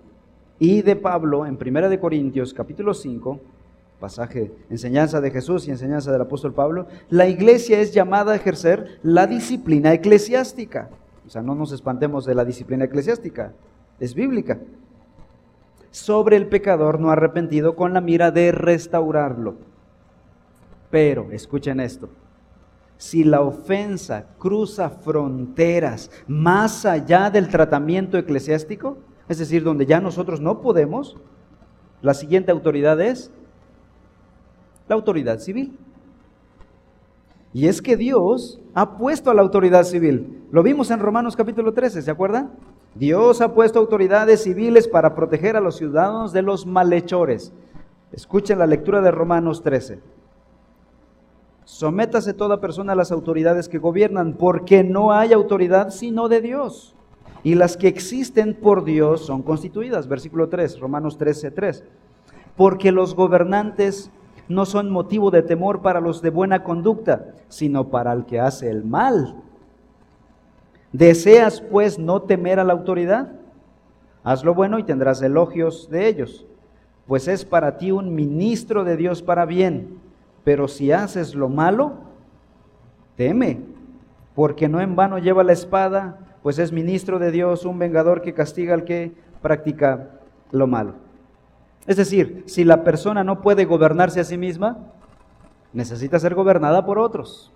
[0.60, 3.40] y de Pablo en Primera de Corintios capítulo 5,
[4.00, 9.00] pasaje, enseñanza de Jesús y enseñanza del apóstol Pablo, la iglesia es llamada a ejercer
[9.04, 10.90] la disciplina eclesiástica.
[11.28, 13.54] O sea, no nos espantemos de la disciplina eclesiástica,
[14.00, 14.60] es bíblica.
[15.92, 19.56] Sobre el pecador no arrepentido con la mira de restaurarlo.
[20.90, 22.10] Pero, escuchen esto,
[22.98, 30.42] si la ofensa cruza fronteras más allá del tratamiento eclesiástico, es decir, donde ya nosotros
[30.42, 31.18] no podemos,
[32.02, 33.32] la siguiente autoridad es
[34.88, 35.78] la autoridad civil.
[37.54, 40.44] Y es que Dios ha puesto a la autoridad civil.
[40.52, 42.52] Lo vimos en Romanos capítulo 13, ¿se acuerdan?
[42.96, 47.54] Dios ha puesto autoridades civiles para proteger a los ciudadanos de los malhechores.
[48.12, 50.00] Escuchen la lectura de Romanos 13.
[51.66, 56.96] Sométase toda persona a las autoridades que gobiernan, porque no hay autoridad sino de Dios
[57.44, 60.08] y las que existen por Dios son constituidas.
[60.08, 61.84] Versículo 3, Romanos 13, 3.
[62.56, 64.12] Porque los gobernantes
[64.48, 68.70] no son motivo de temor para los de buena conducta, sino para el que hace
[68.70, 69.36] el mal.
[70.94, 73.34] ¿Deseas pues no temer a la autoridad?
[74.24, 76.46] Haz lo bueno y tendrás elogios de ellos,
[77.08, 80.00] pues es para ti un ministro de Dios para bien.
[80.44, 81.94] Pero si haces lo malo,
[83.16, 83.62] teme,
[84.36, 88.34] porque no en vano lleva la espada pues es ministro de Dios, un vengador que
[88.34, 90.10] castiga al que practica
[90.52, 90.96] lo malo.
[91.88, 94.92] Es decir, si la persona no puede gobernarse a sí misma,
[95.72, 97.52] necesita ser gobernada por otros.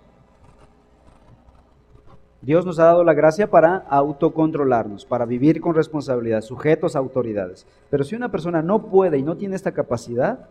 [2.40, 7.66] Dios nos ha dado la gracia para autocontrolarnos, para vivir con responsabilidad, sujetos a autoridades.
[7.90, 10.48] Pero si una persona no puede y no tiene esta capacidad,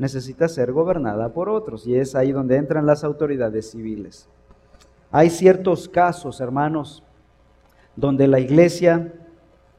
[0.00, 1.86] necesita ser gobernada por otros.
[1.86, 4.28] Y es ahí donde entran las autoridades civiles.
[5.10, 7.02] Hay ciertos casos, hermanos,
[7.96, 9.12] donde la iglesia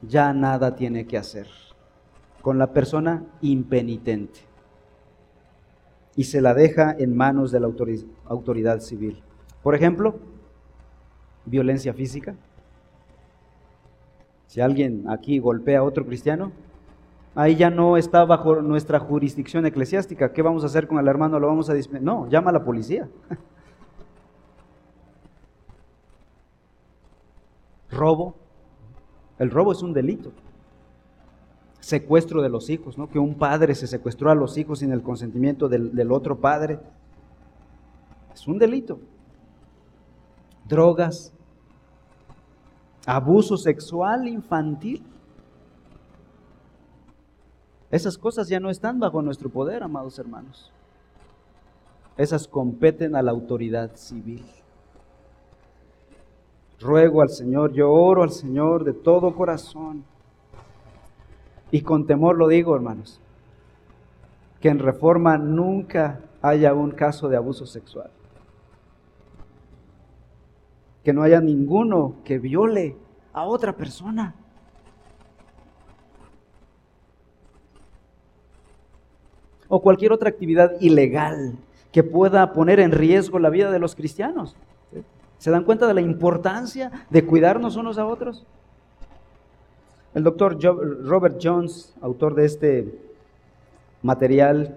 [0.03, 1.47] ya nada tiene que hacer
[2.43, 4.41] con la persona impenitente
[6.15, 7.71] y se la deja en manos de la
[8.27, 9.23] autoridad civil.
[9.63, 10.19] Por ejemplo,
[11.45, 12.35] violencia física.
[14.45, 16.51] Si alguien aquí golpea a otro cristiano,
[17.35, 20.33] ahí ya no está bajo nuestra jurisdicción eclesiástica.
[20.33, 21.39] ¿Qué vamos a hacer con el hermano?
[21.39, 23.07] ¿Lo vamos a No, llama a la policía.
[27.91, 28.35] robo.
[29.37, 30.31] El robo es un delito.
[31.79, 33.09] Secuestro de los hijos, ¿no?
[33.09, 36.79] Que un padre se secuestró a los hijos sin el consentimiento del, del otro padre.
[38.33, 38.99] Es un delito.
[40.67, 41.33] Drogas.
[43.05, 45.03] Abuso sexual infantil.
[47.91, 50.71] Esas cosas ya no están bajo nuestro poder, amados hermanos.
[52.17, 54.43] Esas competen a la autoridad civil
[56.81, 60.03] ruego al Señor, yo oro al Señor de todo corazón.
[61.69, 63.21] Y con temor lo digo, hermanos,
[64.59, 68.09] que en reforma nunca haya un caso de abuso sexual.
[71.03, 72.97] Que no haya ninguno que viole
[73.31, 74.35] a otra persona.
[79.71, 81.55] O cualquier otra actividad ilegal
[81.93, 84.57] que pueda poner en riesgo la vida de los cristianos.
[85.37, 88.45] ¿Se dan cuenta de la importancia de cuidarnos unos a otros?
[90.13, 90.59] El doctor
[91.05, 92.99] Robert Jones, autor de este
[94.01, 94.75] material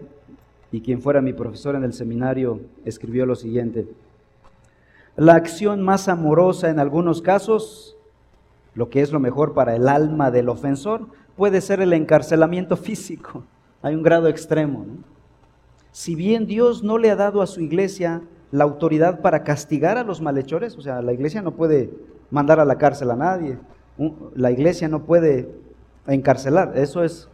[0.70, 3.88] y quien fuera mi profesor en el seminario, escribió lo siguiente.
[5.16, 7.96] La acción más amorosa en algunos casos,
[8.74, 13.42] lo que es lo mejor para el alma del ofensor, puede ser el encarcelamiento físico.
[13.84, 14.86] Hay un grado extremo.
[15.90, 20.04] Si bien Dios no le ha dado a su iglesia la autoridad para castigar a
[20.04, 21.90] los malhechores, o sea, la iglesia no puede
[22.30, 23.58] mandar a la cárcel a nadie,
[24.34, 25.54] la iglesia no puede
[26.06, 27.28] encarcelar, eso es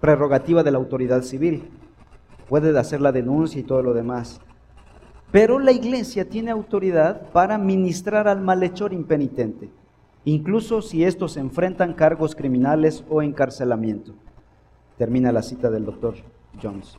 [0.00, 1.70] prerrogativa de la autoridad civil,
[2.48, 4.40] puede hacer la denuncia y todo lo demás.
[5.30, 9.70] Pero la iglesia tiene autoridad para ministrar al malhechor impenitente,
[10.24, 14.16] incluso si estos enfrentan cargos criminales o encarcelamiento.
[14.98, 16.16] Termina la cita del doctor
[16.62, 16.98] Jones.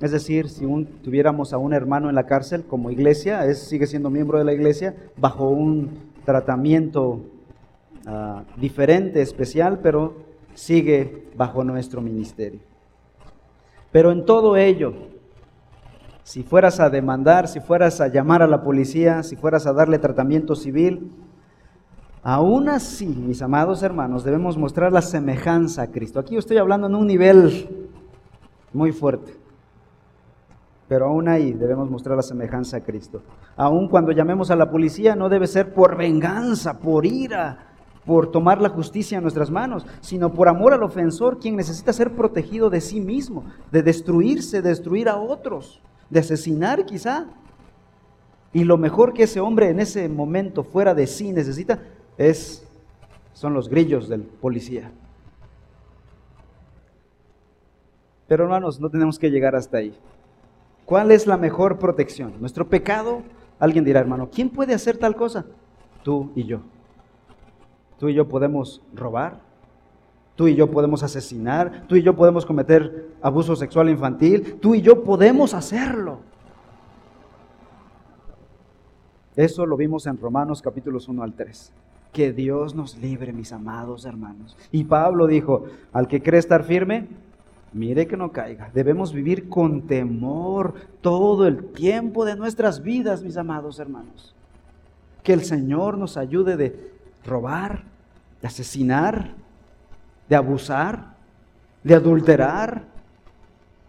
[0.00, 0.66] Es decir, si
[1.02, 4.52] tuviéramos a un hermano en la cárcel como iglesia, es, sigue siendo miembro de la
[4.52, 7.20] iglesia, bajo un tratamiento
[8.06, 10.14] ah, diferente, especial, pero
[10.54, 12.60] sigue bajo nuestro ministerio.
[13.92, 14.94] Pero en todo ello,
[16.24, 19.98] si fueras a demandar, si fueras a llamar a la policía, si fueras a darle
[19.98, 21.10] tratamiento civil,
[22.24, 26.18] aún así, mis amados hermanos, debemos mostrar la semejanza a Cristo.
[26.18, 27.68] Aquí estoy hablando en un nivel
[28.72, 29.36] muy fuerte.
[30.88, 33.22] Pero aún ahí debemos mostrar la semejanza a Cristo.
[33.56, 38.60] Aún cuando llamemos a la policía no debe ser por venganza, por ira, por tomar
[38.60, 42.80] la justicia en nuestras manos, sino por amor al ofensor, quien necesita ser protegido de
[42.80, 47.26] sí mismo, de destruirse, de destruir a otros, de asesinar quizá.
[48.52, 51.80] Y lo mejor que ese hombre en ese momento fuera de sí necesita
[52.18, 52.66] es
[53.32, 54.92] son los grillos del policía.
[58.28, 59.94] Pero hermanos, no tenemos que llegar hasta ahí.
[60.84, 62.34] ¿Cuál es la mejor protección?
[62.40, 63.22] ¿Nuestro pecado?
[63.58, 65.44] Alguien dirá, hermano, ¿quién puede hacer tal cosa?
[66.02, 66.60] Tú y yo.
[67.98, 69.40] Tú y yo podemos robar,
[70.36, 74.82] tú y yo podemos asesinar, tú y yo podemos cometer abuso sexual infantil, tú y
[74.82, 76.18] yo podemos hacerlo.
[79.36, 81.72] Eso lo vimos en Romanos capítulos 1 al 3.
[82.14, 84.56] Que Dios nos libre, mis amados hermanos.
[84.70, 87.08] Y Pablo dijo, al que cree estar firme,
[87.72, 88.70] mire que no caiga.
[88.72, 94.32] Debemos vivir con temor todo el tiempo de nuestras vidas, mis amados hermanos.
[95.24, 96.92] Que el Señor nos ayude de
[97.26, 97.82] robar,
[98.40, 99.34] de asesinar,
[100.28, 101.16] de abusar,
[101.82, 102.84] de adulterar,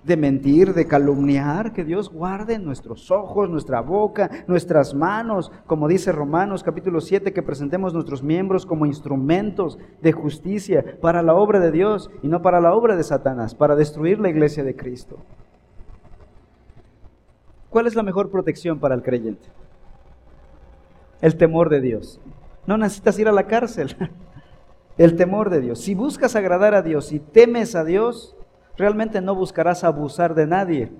[0.05, 6.11] de mentir, de calumniar, que Dios guarde nuestros ojos, nuestra boca, nuestras manos, como dice
[6.11, 11.71] Romanos capítulo 7, que presentemos nuestros miembros como instrumentos de justicia para la obra de
[11.71, 15.17] Dios y no para la obra de Satanás, para destruir la iglesia de Cristo.
[17.71, 19.47] ¿Cuál es la mejor protección para el creyente?
[21.19, 22.21] El temor de Dios.
[22.67, 23.95] No necesitas ir a la cárcel.
[24.97, 25.79] El temor de Dios.
[25.79, 28.37] Si buscas agradar a Dios, y temes a Dios,
[28.77, 30.91] realmente no buscarás abusar de nadie.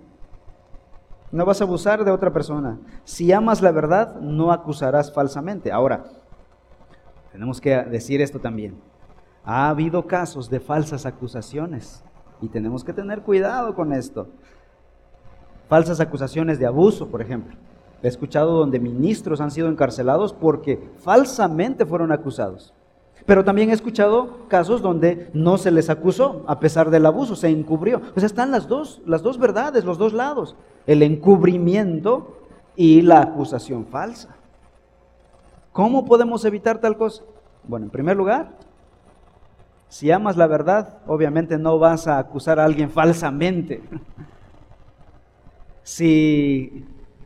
[1.32, 2.80] No vas a abusar de otra persona.
[3.04, 5.72] Si amas la verdad, no acusarás falsamente.
[5.72, 6.06] Ahora,
[7.32, 8.80] tenemos que decir esto también.
[9.44, 12.04] Ha habido casos de falsas acusaciones
[12.42, 14.30] y tenemos que tener cuidado con esto.
[15.68, 17.56] Falsas acusaciones de abuso, por ejemplo.
[18.02, 22.74] He escuchado donde ministros han sido encarcelados porque falsamente fueron acusados.
[23.26, 27.50] Pero también he escuchado casos donde no se les acusó a pesar del abuso, se
[27.50, 28.02] encubrió.
[28.16, 32.38] O sea, están las dos, las dos verdades, los dos lados, el encubrimiento
[32.76, 34.36] y la acusación falsa.
[35.72, 37.24] ¿Cómo podemos evitar tal cosa?
[37.64, 38.52] Bueno, en primer lugar,
[39.90, 43.82] si amas la verdad, obviamente no vas a acusar a alguien falsamente.
[45.88, 46.84] Si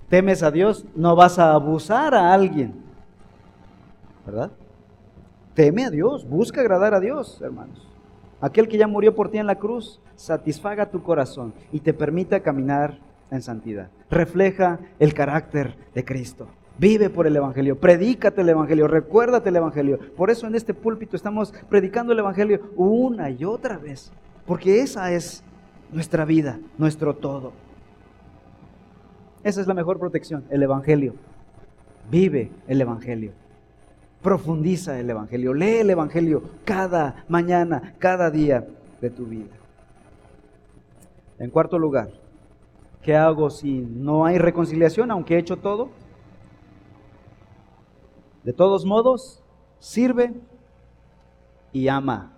[0.10, 2.84] temes a Dios, no vas a abusar a alguien.
[4.26, 4.52] ¿Verdad?
[5.60, 7.86] Teme a Dios, busca agradar a Dios, hermanos.
[8.40, 12.40] Aquel que ya murió por ti en la cruz, satisfaga tu corazón y te permita
[12.40, 12.98] caminar
[13.30, 13.90] en santidad.
[14.10, 16.48] Refleja el carácter de Cristo.
[16.78, 20.00] Vive por el Evangelio, predícate el Evangelio, recuérdate el Evangelio.
[20.16, 24.14] Por eso en este púlpito estamos predicando el Evangelio una y otra vez,
[24.46, 25.44] porque esa es
[25.92, 27.52] nuestra vida, nuestro todo.
[29.44, 31.16] Esa es la mejor protección, el Evangelio.
[32.10, 33.34] Vive el Evangelio.
[34.22, 38.68] Profundiza el Evangelio, lee el Evangelio cada mañana, cada día
[39.00, 39.56] de tu vida.
[41.38, 42.10] En cuarto lugar,
[43.02, 45.90] ¿qué hago si no hay reconciliación, aunque he hecho todo?
[48.44, 49.42] De todos modos,
[49.80, 50.34] sirve
[51.72, 52.34] y ama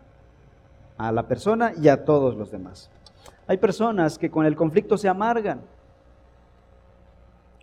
[0.97, 2.91] a la persona y a todos los demás.
[3.47, 5.61] Hay personas que con el conflicto se amargan.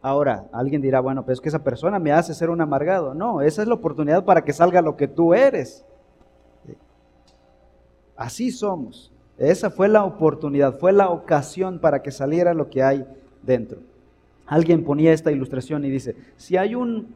[0.01, 3.15] Ahora, alguien dirá, bueno, pero es que esa persona me hace ser un amargado.
[3.15, 5.85] No, esa es la oportunidad para que salga lo que tú eres.
[8.17, 9.13] Así somos.
[9.39, 13.07] Esa fue la oportunidad, fue la ocasión para que saliera lo que hay
[13.43, 13.79] dentro.
[14.47, 17.15] Alguien ponía esta ilustración y dice, si hay un,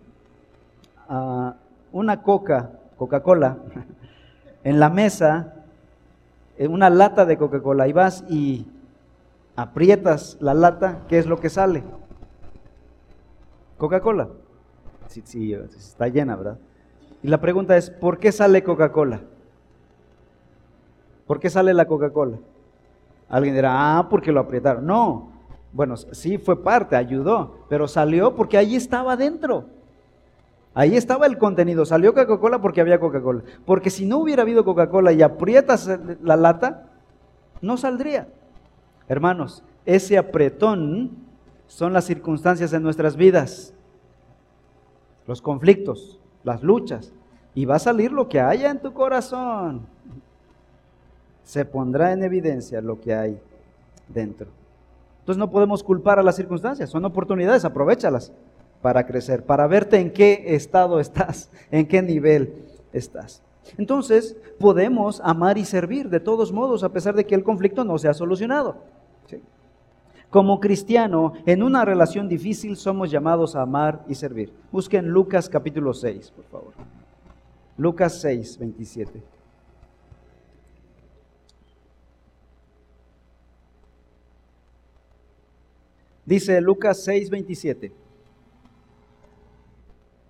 [1.08, 1.56] ah,
[1.90, 3.58] una coca, Coca-Cola,
[4.64, 5.54] en la mesa,
[6.58, 8.66] en una lata de Coca-Cola, y vas y
[9.56, 11.82] aprietas la lata, ¿qué es lo que sale?
[13.82, 14.28] Coca-Cola.
[15.08, 16.56] Sí, sí, está llena, ¿verdad?
[17.20, 19.22] Y la pregunta es, ¿por qué sale Coca-Cola?
[21.26, 22.38] ¿Por qué sale la Coca-Cola?
[23.28, 24.86] Alguien dirá, ah, porque lo aprietaron.
[24.86, 25.32] No,
[25.72, 29.64] bueno, sí fue parte, ayudó, pero salió porque ahí estaba dentro.
[30.74, 31.84] Ahí estaba el contenido.
[31.84, 33.42] Salió Coca-Cola porque había Coca-Cola.
[33.66, 35.90] Porque si no hubiera habido Coca-Cola y aprietas
[36.22, 36.86] la lata,
[37.60, 38.28] no saldría.
[39.08, 41.31] Hermanos, ese apretón
[41.72, 43.72] son las circunstancias de nuestras vidas,
[45.26, 47.14] los conflictos, las luchas.
[47.54, 49.86] Y va a salir lo que haya en tu corazón.
[51.44, 53.40] Se pondrá en evidencia lo que hay
[54.08, 54.48] dentro.
[55.20, 58.32] Entonces no podemos culpar a las circunstancias, son oportunidades, aprovechalas
[58.82, 62.54] para crecer, para verte en qué estado estás, en qué nivel
[62.92, 63.40] estás.
[63.78, 67.96] Entonces podemos amar y servir de todos modos, a pesar de que el conflicto no
[67.96, 68.76] se ha solucionado.
[70.32, 74.50] Como cristiano, en una relación difícil somos llamados a amar y servir.
[74.72, 76.72] Busquen Lucas capítulo 6, por favor.
[77.76, 79.22] Lucas 6, 27.
[86.24, 87.92] Dice Lucas 6:27.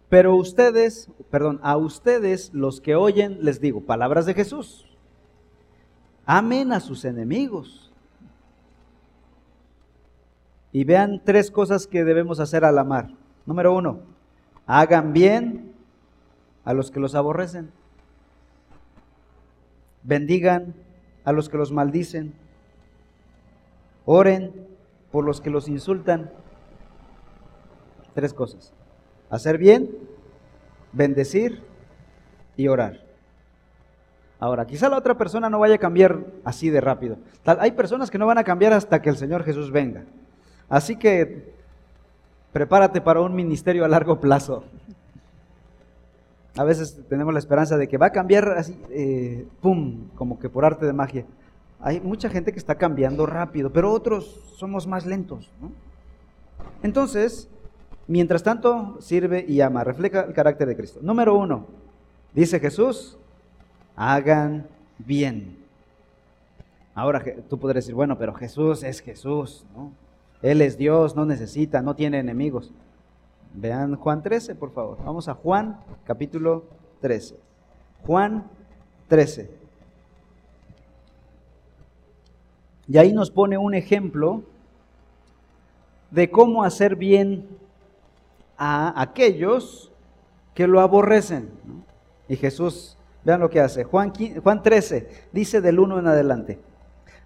[0.08, 4.84] Pero ustedes, perdón, a ustedes los que oyen les digo, palabras de Jesús.
[6.26, 7.81] Amen a sus enemigos.
[10.72, 13.10] Y vean tres cosas que debemos hacer al amar.
[13.44, 14.00] Número uno,
[14.66, 15.74] hagan bien
[16.64, 17.70] a los que los aborrecen.
[20.02, 20.74] Bendigan
[21.24, 22.34] a los que los maldicen.
[24.04, 24.66] Oren
[25.10, 26.30] por los que los insultan.
[28.14, 28.72] Tres cosas.
[29.30, 29.90] Hacer bien,
[30.92, 31.62] bendecir
[32.56, 33.00] y orar.
[34.38, 37.16] Ahora, quizá la otra persona no vaya a cambiar así de rápido.
[37.44, 40.04] hay personas que no van a cambiar hasta que el Señor Jesús venga.
[40.68, 41.52] Así que
[42.52, 44.64] prepárate para un ministerio a largo plazo.
[46.56, 50.50] A veces tenemos la esperanza de que va a cambiar así, eh, pum, como que
[50.50, 51.24] por arte de magia.
[51.80, 55.50] Hay mucha gente que está cambiando rápido, pero otros somos más lentos.
[56.82, 57.48] Entonces,
[58.06, 61.00] mientras tanto, sirve y ama, refleja el carácter de Cristo.
[61.02, 61.66] Número uno,
[62.34, 63.16] dice Jesús,
[63.96, 64.66] hagan
[64.98, 65.56] bien.
[66.94, 69.90] Ahora tú podrías decir, bueno, pero Jesús es Jesús, ¿no?
[70.42, 72.72] Él es Dios, no necesita, no tiene enemigos.
[73.54, 74.98] Vean Juan 13, por favor.
[75.04, 76.64] Vamos a Juan capítulo
[77.00, 77.36] 13.
[78.04, 78.44] Juan
[79.08, 79.50] 13.
[82.88, 84.42] Y ahí nos pone un ejemplo
[86.10, 87.46] de cómo hacer bien
[88.58, 89.92] a aquellos
[90.54, 91.50] que lo aborrecen.
[92.28, 93.84] Y Jesús, vean lo que hace.
[93.84, 94.12] Juan,
[94.42, 96.60] Juan 13 dice del 1 en adelante.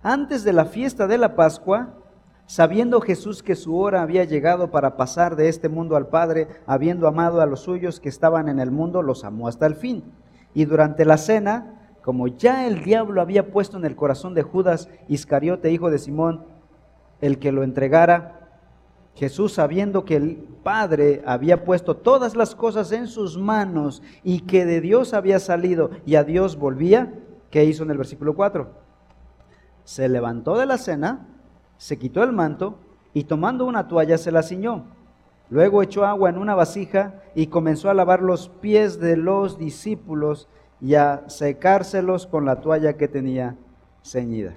[0.02, 1.94] Antes de la fiesta de la Pascua,
[2.46, 7.08] sabiendo Jesús que su hora había llegado para pasar de este mundo al Padre, habiendo
[7.08, 10.04] amado a los suyos que estaban en el mundo, los amó hasta el fin.
[10.54, 11.76] Y durante la cena
[12.06, 16.44] como ya el diablo había puesto en el corazón de Judas Iscariote, hijo de Simón,
[17.20, 18.48] el que lo entregara,
[19.16, 24.64] Jesús, sabiendo que el Padre había puesto todas las cosas en sus manos y que
[24.64, 27.12] de Dios había salido y a Dios volvía,
[27.50, 28.70] ¿qué hizo en el versículo 4?
[29.82, 31.26] Se levantó de la cena,
[31.78, 32.78] se quitó el manto
[33.14, 34.84] y tomando una toalla se la ciñó.
[35.48, 40.48] Luego echó agua en una vasija y comenzó a lavar los pies de los discípulos
[40.80, 43.56] y a secárselos con la toalla que tenía
[44.02, 44.56] ceñida.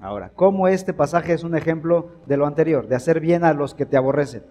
[0.00, 3.74] Ahora, ¿cómo este pasaje es un ejemplo de lo anterior, de hacer bien a los
[3.74, 4.42] que te aborrecen?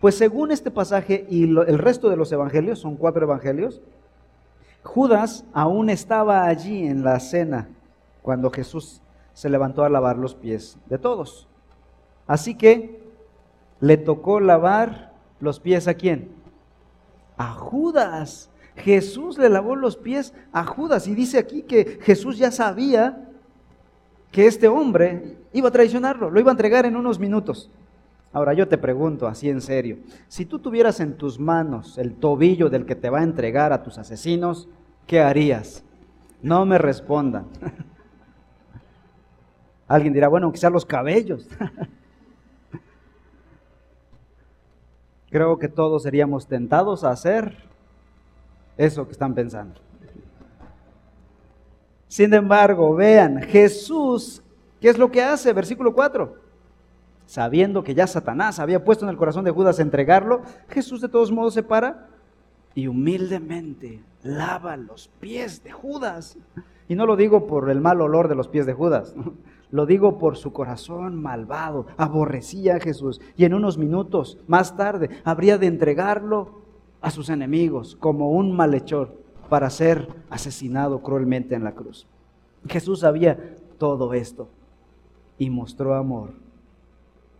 [0.00, 3.82] Pues según este pasaje y el resto de los evangelios, son cuatro evangelios,
[4.82, 7.68] Judas aún estaba allí en la cena
[8.20, 9.00] cuando Jesús
[9.32, 11.48] se levantó a lavar los pies de todos.
[12.26, 13.02] Así que
[13.80, 16.30] le tocó lavar los pies a quién?
[17.36, 18.50] A Judas.
[18.76, 23.28] Jesús le lavó los pies a Judas y dice aquí que Jesús ya sabía
[24.30, 27.70] que este hombre iba a traicionarlo, lo iba a entregar en unos minutos.
[28.32, 32.70] Ahora yo te pregunto así en serio, si tú tuvieras en tus manos el tobillo
[32.70, 34.68] del que te va a entregar a tus asesinos,
[35.06, 35.84] ¿qué harías?
[36.40, 37.46] No me respondan.
[39.92, 41.46] Alguien dirá, bueno, quizás los cabellos.
[45.30, 47.58] Creo que todos seríamos tentados a hacer
[48.78, 49.82] eso que están pensando.
[52.08, 54.42] Sin embargo, vean, Jesús,
[54.80, 55.52] ¿qué es lo que hace?
[55.52, 56.36] Versículo 4.
[57.26, 60.40] Sabiendo que ya Satanás había puesto en el corazón de Judas entregarlo,
[60.70, 62.08] Jesús de todos modos se para
[62.74, 66.38] y humildemente lava los pies de Judas.
[66.88, 69.14] Y no lo digo por el mal olor de los pies de Judas,
[69.72, 71.86] lo digo por su corazón malvado.
[71.96, 76.60] Aborrecía a Jesús y en unos minutos más tarde habría de entregarlo
[77.00, 79.16] a sus enemigos como un malhechor
[79.48, 82.06] para ser asesinado cruelmente en la cruz.
[82.68, 84.48] Jesús sabía todo esto
[85.38, 86.34] y mostró amor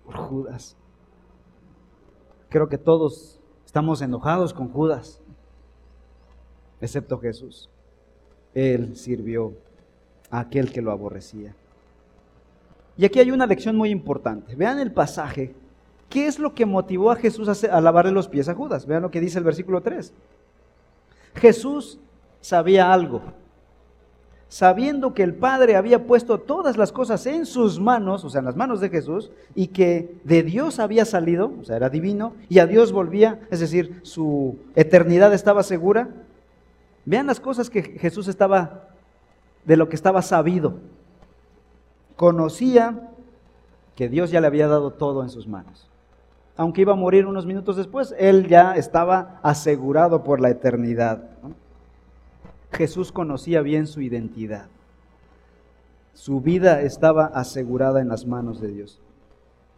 [0.05, 0.77] por Judas.
[2.49, 5.21] Creo que todos estamos enojados con Judas,
[6.81, 7.69] excepto Jesús.
[8.55, 9.53] Él sirvió
[10.31, 11.55] a aquel que lo aborrecía.
[13.03, 14.55] Y aquí hay una lección muy importante.
[14.55, 15.53] Vean el pasaje.
[16.09, 18.87] ¿Qué es lo que motivó a Jesús a, lavarle los pies a Judas?
[18.87, 20.13] Vean lo que dice el versículo 3.
[21.35, 21.99] Jesús
[22.41, 23.21] sabía algo.
[24.49, 28.45] Sabiendo que el Padre había puesto todas las cosas en sus manos, o sea, en
[28.45, 32.61] las manos de Jesús, y que de Dios había salido, o sea, era divino, y
[32.61, 36.09] a Dios volvía, es decir, su eternidad estaba segura.
[37.05, 38.91] Vean las cosas que Jesús estaba,
[39.65, 40.75] de lo que estaba sabido
[42.17, 43.11] conocía
[43.97, 45.89] que Dios ya le había dado todo en sus manos.
[46.57, 51.31] Aunque iba a morir unos minutos después, él ya estaba asegurado por la eternidad.
[52.73, 54.67] Jesús conocía bien su identidad.
[56.15, 59.01] Su vida estaba asegurada en las manos de Dios.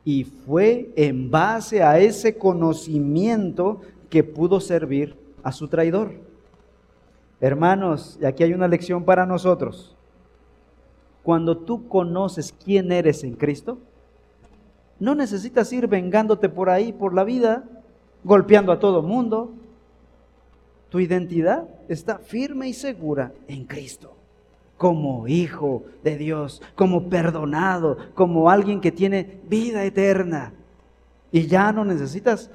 [0.05, 3.80] Y fue en base a ese conocimiento
[4.11, 6.12] que pudo servir a su traidor.
[7.41, 9.93] Hermanos, y aquí hay una lección para nosotros.
[11.24, 13.78] Cuando tú conoces quién eres en Cristo,
[15.00, 17.64] no necesitas ir vengándote por ahí, por la vida,
[18.22, 19.52] golpeando a todo mundo.
[20.90, 24.14] Tu identidad está firme y segura en Cristo,
[24.76, 30.52] como hijo de Dios, como perdonado, como alguien que tiene vida eterna.
[31.32, 32.50] Y ya no necesitas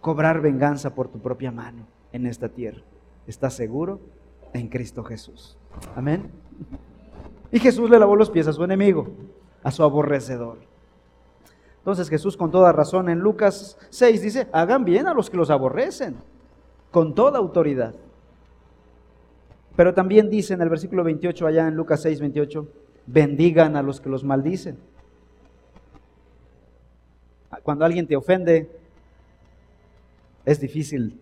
[0.00, 2.80] cobrar venganza por tu propia mano en esta tierra.
[3.26, 4.00] Estás seguro
[4.54, 5.56] en Cristo Jesús.
[5.94, 6.30] Amén.
[7.50, 9.08] Y Jesús le lavó los pies a su enemigo,
[9.62, 10.58] a su aborrecedor.
[11.78, 15.50] Entonces Jesús con toda razón en Lucas 6 dice, hagan bien a los que los
[15.50, 16.16] aborrecen,
[16.90, 17.94] con toda autoridad.
[19.76, 22.66] Pero también dice en el versículo 28, allá en Lucas 6, 28,
[23.06, 24.78] bendigan a los que los maldicen.
[27.62, 28.68] Cuando alguien te ofende,
[30.44, 31.20] es difícil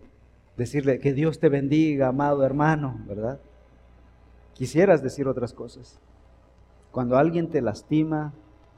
[0.57, 3.39] decirle que Dios te bendiga, amado hermano, ¿verdad?
[4.53, 5.99] Quisieras decir otras cosas.
[6.95, 8.31] Cuando alguien te lastima,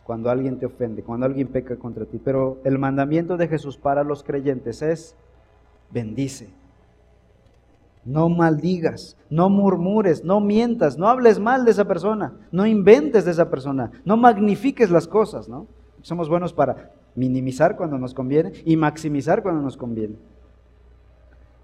[0.03, 2.17] cuando alguien te ofende, cuando alguien peca contra ti.
[2.17, 5.15] Pero el mandamiento de Jesús para los creyentes es,
[5.91, 6.49] bendice.
[8.05, 13.29] No maldigas, no murmures, no mientas, no hables mal de esa persona, no inventes de
[13.29, 15.67] esa persona, no magnifiques las cosas, ¿no?
[16.01, 20.15] Somos buenos para minimizar cuando nos conviene y maximizar cuando nos conviene.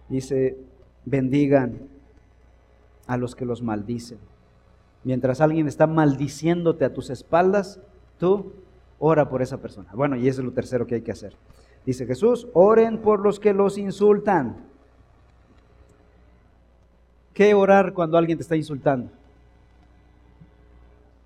[0.08, 0.56] Dice,
[1.04, 1.80] bendigan
[3.08, 4.20] a los que los maldicen.
[5.04, 7.80] Mientras alguien está maldiciéndote a tus espaldas,
[8.20, 8.54] tú
[9.00, 9.90] ora por esa persona.
[9.94, 11.36] Bueno, y eso es lo tercero que hay que hacer.
[11.86, 14.56] Dice Jesús, oren por los que los insultan.
[17.34, 19.10] ¿Qué orar cuando alguien te está insultando?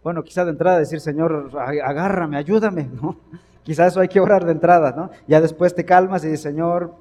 [0.03, 3.17] Bueno, quizá de entrada decir, Señor, agárrame, ayúdame, ¿no?
[3.63, 5.09] Quizá eso hay que orar de entrada, ¿no?
[5.27, 6.95] Ya después te calmas y dices, Señor,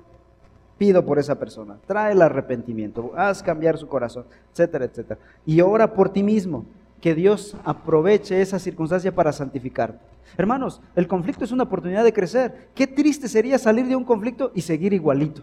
[0.79, 5.21] pido por esa persona, trae el arrepentimiento, haz cambiar su corazón, etcétera, etcétera.
[5.45, 6.65] Y ora por ti mismo,
[7.01, 9.99] que Dios aproveche esa circunstancia para santificarte.
[10.37, 12.69] Hermanos, el conflicto es una oportunidad de crecer.
[12.75, 15.43] Qué triste sería salir de un conflicto y seguir igualito.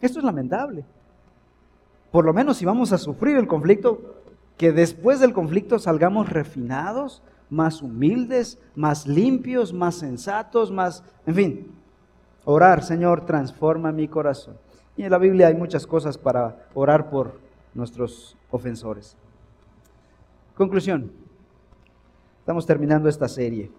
[0.00, 0.84] Esto es lamentable.
[2.10, 4.16] Por lo menos si vamos a sufrir el conflicto,
[4.56, 11.72] que después del conflicto salgamos refinados, más humildes, más limpios, más sensatos, más, en fin,
[12.50, 14.56] Orar, Señor, transforma mi corazón.
[14.96, 17.38] Y en la Biblia hay muchas cosas para orar por
[17.74, 19.18] nuestros ofensores.
[20.54, 21.12] Conclusión.
[22.38, 23.70] Estamos terminando esta serie.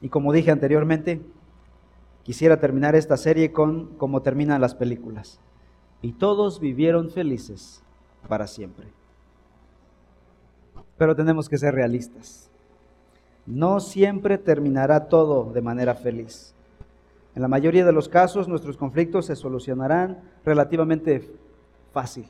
[0.00, 1.20] Y como dije anteriormente,
[2.22, 5.38] quisiera terminar esta serie con como terminan las películas.
[6.00, 7.82] Y todos vivieron felices
[8.30, 8.86] para siempre.
[10.96, 12.50] Pero tenemos que ser realistas.
[13.44, 16.53] No siempre terminará todo de manera feliz.
[17.34, 21.30] En la mayoría de los casos nuestros conflictos se solucionarán relativamente
[21.92, 22.26] fácil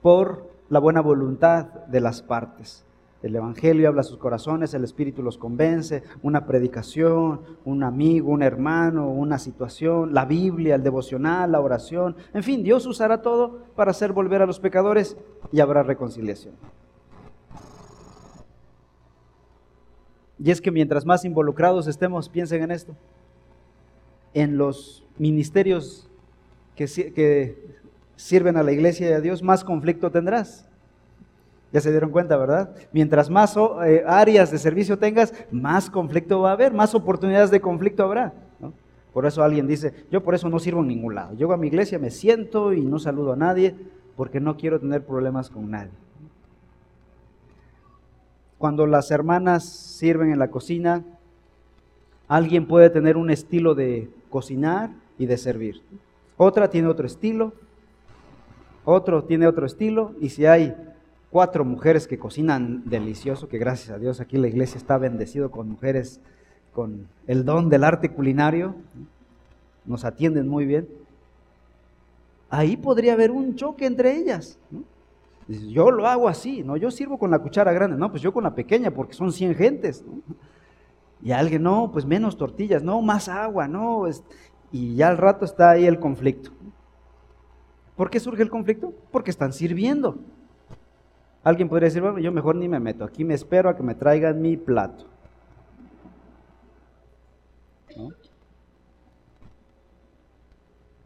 [0.00, 2.84] por la buena voluntad de las partes.
[3.22, 8.42] El Evangelio habla a sus corazones, el Espíritu los convence, una predicación, un amigo, un
[8.42, 12.16] hermano, una situación, la Biblia, el devocional, la oración.
[12.34, 15.16] En fin, Dios usará todo para hacer volver a los pecadores
[15.52, 16.54] y habrá reconciliación.
[20.40, 22.96] Y es que mientras más involucrados estemos, piensen en esto,
[24.34, 26.08] en los ministerios
[26.76, 27.56] que,
[28.16, 30.68] sirven a la iglesia a Dios, más conflicto tendrás.
[31.72, 32.74] Ya se dieron cuenta, ¿verdad?
[32.92, 37.60] Mientras más eh, áreas de servicio tengas, más conflicto va a haber, más oportunidades de
[37.60, 38.32] conflicto habrá.
[39.12, 41.34] Por eso alguien dice, yo por eso no sirvo en ningún lado.
[41.34, 43.74] Llego a mi iglesia, me siento y no saludo a nadie
[44.16, 45.90] porque no quiero tener problemas con nadie.
[48.58, 51.04] Cuando las hermanas sirven en la cocina,
[52.32, 55.82] alguien puede tener un estilo de cocinar y de servir.
[56.38, 57.52] Otra tiene otro estilo,
[58.86, 60.74] otro tiene otro estilo, y si hay
[61.28, 65.68] cuatro mujeres que cocinan delicioso, que gracias a Dios aquí la iglesia está bendecido con
[65.68, 66.22] mujeres
[66.72, 68.76] con el don del arte culinario,
[69.84, 70.88] nos atienden muy bien.
[72.48, 74.58] Ahí podría haber un choque entre ellas.
[75.48, 78.44] Yo lo hago así, no, yo sirvo con la cuchara grande, no, pues yo con
[78.44, 80.02] la pequeña porque son 100 gentes.
[81.22, 84.04] Y alguien, no, pues menos tortillas, no, más agua, no.
[84.72, 86.50] Y ya al rato está ahí el conflicto.
[87.96, 88.92] ¿Por qué surge el conflicto?
[89.10, 90.18] Porque están sirviendo.
[91.44, 93.94] Alguien podría decir, bueno, yo mejor ni me meto, aquí me espero a que me
[93.94, 95.06] traigan mi plato.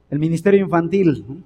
[0.08, 1.44] El ministerio infantil.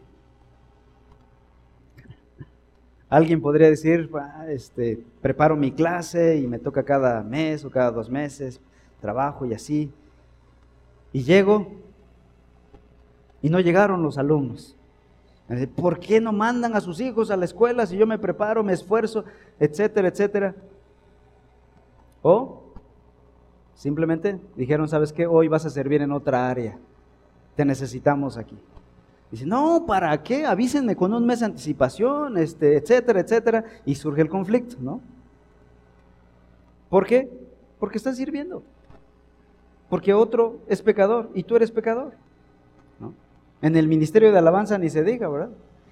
[3.11, 4.09] Alguien podría decir,
[4.49, 8.61] este, preparo mi clase y me toca cada mes o cada dos meses,
[9.01, 9.93] trabajo y así.
[11.13, 11.67] Y llego
[13.43, 14.77] y no llegaron los alumnos.
[15.75, 18.73] ¿Por qué no mandan a sus hijos a la escuela si yo me preparo, me
[18.73, 19.25] esfuerzo,
[19.59, 20.55] etcétera, etcétera?
[22.23, 22.63] O
[23.75, 25.27] simplemente dijeron, ¿sabes qué?
[25.27, 26.79] Hoy vas a servir en otra área.
[27.57, 28.57] Te necesitamos aquí.
[29.31, 30.45] Dice, no, ¿para qué?
[30.45, 33.65] Avísenme con un mes de anticipación, este, etcétera, etcétera.
[33.85, 35.01] Y surge el conflicto, ¿no?
[36.89, 37.31] ¿Por qué?
[37.79, 38.65] Porque están sirviendo.
[39.89, 42.13] Porque otro es pecador y tú eres pecador.
[43.63, 45.51] En el ministerio de alabanza ni se diga, ¿verdad?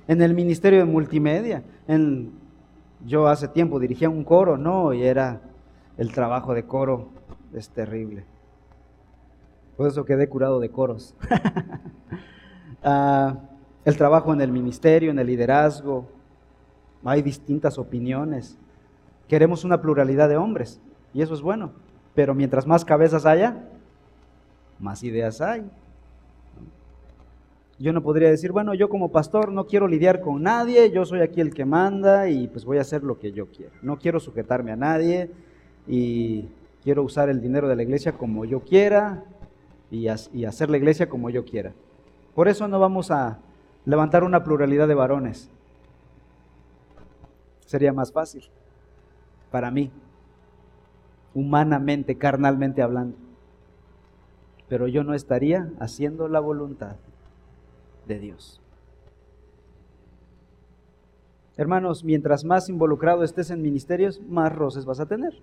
[0.08, 1.62] En el ministerio de multimedia.
[1.86, 2.32] En,
[3.04, 5.42] yo hace tiempo dirigía un coro, no, y era
[5.96, 7.08] el trabajo de coro,
[7.52, 8.24] es terrible.
[9.76, 11.14] Por eso quedé curado de coros.
[12.82, 13.36] Ah,
[13.84, 16.06] el trabajo en el ministerio, en el liderazgo,
[17.04, 18.58] hay distintas opiniones.
[19.28, 20.80] Queremos una pluralidad de hombres,
[21.14, 21.72] y eso es bueno.
[22.14, 23.64] Pero mientras más cabezas haya,
[24.78, 25.64] más ideas hay.
[27.78, 31.20] Yo no podría decir, bueno, yo como pastor no quiero lidiar con nadie, yo soy
[31.20, 33.72] aquí el que manda y pues voy a hacer lo que yo quiero.
[33.82, 35.30] No quiero sujetarme a nadie
[35.86, 36.46] y
[36.82, 39.22] quiero usar el dinero de la iglesia como yo quiera
[39.92, 41.72] y, hacer la iglesia como yo quiera.
[42.38, 43.40] Por eso no vamos a
[43.84, 45.50] levantar una pluralidad de varones.
[47.66, 48.44] Sería más fácil
[49.50, 49.90] para mí,
[51.34, 53.16] humanamente, carnalmente hablando.
[54.68, 56.94] Pero yo no estaría haciendo la voluntad
[58.06, 58.60] de Dios.
[61.56, 65.34] Hermanos, mientras más involucrado estés en ministerios, más roces vas a tener.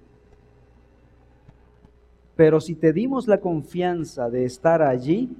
[2.37, 5.35] Pero si te dimos la confianza de estar allí,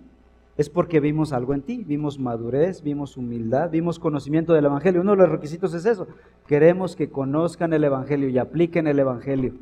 [0.58, 5.01] es porque vimos algo en ti, vimos madurez, vimos humildad, vimos conocimiento del Evangelio.
[5.01, 6.08] Uno de los requisitos es eso.
[6.47, 9.53] Queremos que conozcan el Evangelio y apliquen el Evangelio.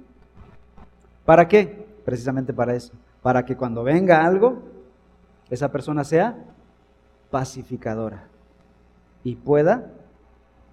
[1.26, 1.88] ¿Para qué?
[2.06, 2.94] Precisamente para eso.
[3.24, 4.62] Para que cuando venga algo,
[5.50, 6.38] esa persona sea
[7.32, 8.28] pacificadora
[9.24, 9.92] y pueda,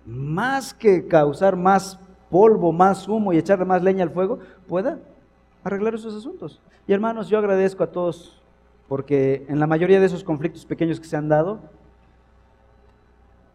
[0.04, 1.98] más que causar más
[2.28, 4.98] polvo, más humo y echarle más leña al fuego, pueda
[5.64, 6.60] arreglar esos asuntos.
[6.86, 8.39] Y hermanos, yo agradezco a todos
[8.90, 11.60] porque en la mayoría de esos conflictos pequeños que se han dado,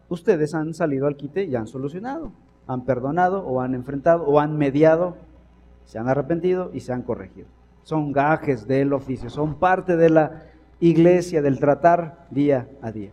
[0.08, 2.32] ustedes han salido al quite y han solucionado,
[2.66, 5.14] han perdonado o han enfrentado o han mediado,
[5.84, 7.48] se han arrepentido y se han corregido.
[7.82, 10.44] Son gajes del oficio, son parte de la
[10.80, 13.10] iglesia, del tratar día a día.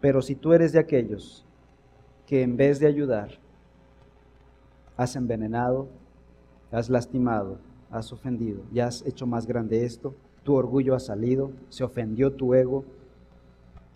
[0.00, 1.44] Pero si tú eres de aquellos
[2.28, 3.40] que en vez de ayudar,
[4.96, 5.88] has envenenado,
[6.70, 7.58] has lastimado,
[7.90, 10.14] has ofendido, ya has hecho más grande esto,
[10.44, 12.84] tu orgullo ha salido, se ofendió tu ego,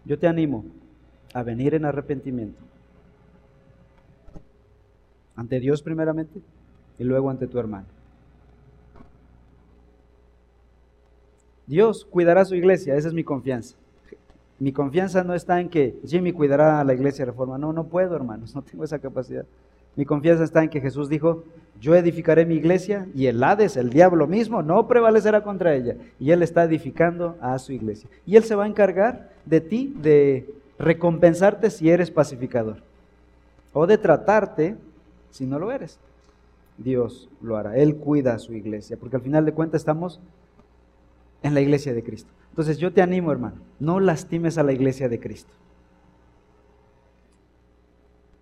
[0.04, 0.64] yo te animo
[1.34, 2.62] a venir en arrepentimiento.
[5.34, 6.40] Ante Dios primeramente
[6.98, 7.86] y luego ante tu hermano.
[11.66, 13.76] Dios cuidará su iglesia, esa es mi confianza.
[14.58, 17.58] Mi confianza no está en que Jimmy cuidará a la iglesia de reforma.
[17.58, 19.44] No, no puedo, hermanos, no tengo esa capacidad.
[19.96, 21.44] Mi confianza está en que Jesús dijo,
[21.80, 25.96] yo edificaré mi iglesia y el Hades, el diablo mismo, no prevalecerá contra ella.
[26.20, 28.08] Y Él está edificando a su iglesia.
[28.26, 32.78] Y Él se va a encargar de ti, de recompensarte si eres pacificador.
[33.72, 34.76] O de tratarte
[35.30, 35.98] si no lo eres.
[36.78, 37.76] Dios lo hará.
[37.76, 38.96] Él cuida a su iglesia.
[38.98, 40.20] Porque al final de cuentas estamos
[41.42, 42.30] en la iglesia de Cristo.
[42.50, 45.52] Entonces yo te animo, hermano, no lastimes a la iglesia de Cristo.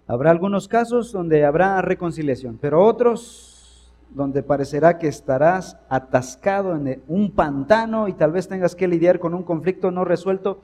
[0.06, 7.30] Habrá algunos casos donde habrá reconciliación, pero otros donde parecerá que estarás atascado en un
[7.30, 10.60] pantano y tal vez tengas que lidiar con un conflicto no resuelto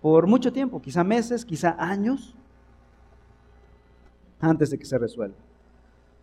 [0.00, 2.34] por mucho tiempo, quizá meses, quizá años,
[4.40, 5.36] antes de que se resuelva.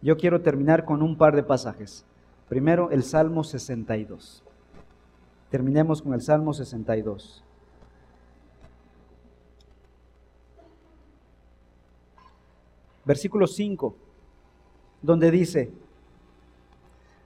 [0.01, 2.05] Yo quiero terminar con un par de pasajes.
[2.49, 4.43] Primero, el Salmo 62.
[5.49, 7.43] Terminemos con el Salmo 62.
[13.05, 13.95] Versículo 5,
[15.01, 15.71] donde dice,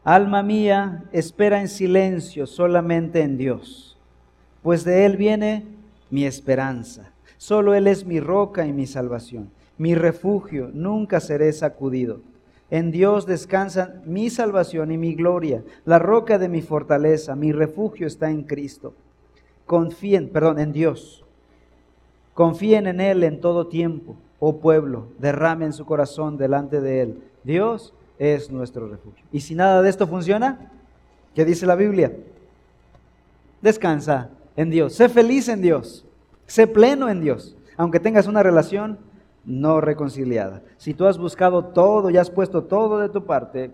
[0.04, 3.98] Alma mía, espera en silencio solamente en Dios,
[4.62, 5.66] pues de Él viene
[6.10, 7.12] mi esperanza.
[7.38, 12.22] Solo Él es mi roca y mi salvación, mi refugio, nunca seré sacudido.
[12.70, 18.06] En Dios descansa mi salvación y mi gloria, la roca de mi fortaleza, mi refugio
[18.06, 18.94] está en Cristo.
[19.66, 21.26] Confíen, perdón, en Dios.
[22.34, 27.24] Confíen en Él en todo tiempo oh pueblo, derramen su corazón delante de Él.
[27.44, 29.26] Dios es nuestro refugio.
[29.32, 30.72] Y si nada de esto funciona,
[31.36, 32.14] ¿qué dice la Biblia?
[33.62, 36.06] Descansa en Dios, sé feliz en Dios,
[36.46, 39.00] sé pleno en Dios, aunque tengas una relación
[39.46, 40.62] no reconciliada.
[40.78, 43.72] Si tú has buscado todo y has puesto todo de tu parte,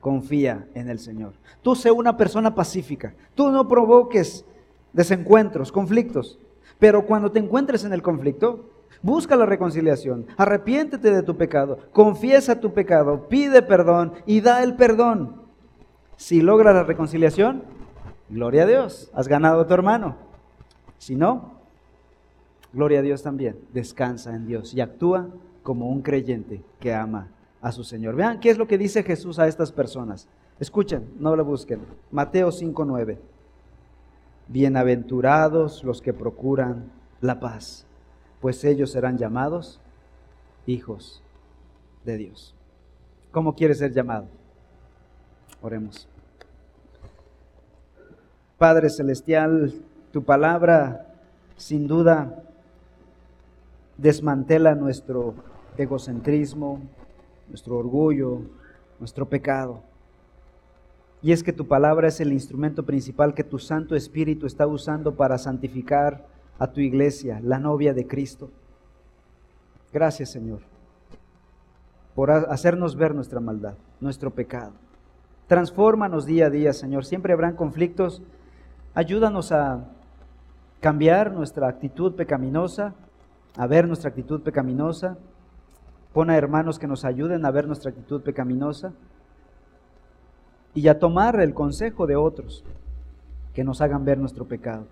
[0.00, 1.32] confía en el Señor.
[1.62, 4.44] Tú sé una persona pacífica, tú no provoques
[4.92, 6.38] desencuentros, conflictos,
[6.78, 8.64] pero cuando te encuentres en el conflicto,
[9.06, 14.74] Busca la reconciliación, arrepiéntete de tu pecado, confiesa tu pecado, pide perdón y da el
[14.74, 15.42] perdón.
[16.16, 17.62] Si logras la reconciliación,
[18.28, 20.16] gloria a Dios, has ganado a tu hermano.
[20.98, 21.52] Si no,
[22.72, 25.28] gloria a Dios también, descansa en Dios y actúa
[25.62, 27.28] como un creyente que ama
[27.62, 28.16] a su Señor.
[28.16, 30.26] Vean qué es lo que dice Jesús a estas personas.
[30.58, 31.78] Escuchen, no lo busquen.
[32.10, 33.18] Mateo 5:9.
[34.48, 36.90] Bienaventurados los que procuran
[37.20, 37.85] la paz
[38.46, 39.80] pues ellos serán llamados
[40.66, 41.20] hijos
[42.04, 42.54] de Dios.
[43.32, 44.28] ¿Cómo quieres ser llamado?
[45.60, 46.06] Oremos.
[48.56, 49.74] Padre Celestial,
[50.12, 51.12] tu palabra
[51.56, 52.40] sin duda
[53.98, 55.34] desmantela nuestro
[55.76, 56.80] egocentrismo,
[57.48, 58.42] nuestro orgullo,
[59.00, 59.82] nuestro pecado.
[61.20, 65.16] Y es que tu palabra es el instrumento principal que tu Santo Espíritu está usando
[65.16, 68.50] para santificar a tu iglesia, la novia de Cristo.
[69.92, 70.60] Gracias, Señor,
[72.14, 74.72] por hacernos ver nuestra maldad, nuestro pecado.
[75.46, 77.04] Transfórmanos día a día, Señor.
[77.04, 78.22] Siempre habrán conflictos.
[78.94, 79.84] Ayúdanos a
[80.80, 82.94] cambiar nuestra actitud pecaminosa,
[83.56, 85.16] a ver nuestra actitud pecaminosa.
[86.12, 88.92] Pon a hermanos que nos ayuden a ver nuestra actitud pecaminosa
[90.74, 92.64] y a tomar el consejo de otros
[93.54, 94.86] que nos hagan ver nuestro pecado.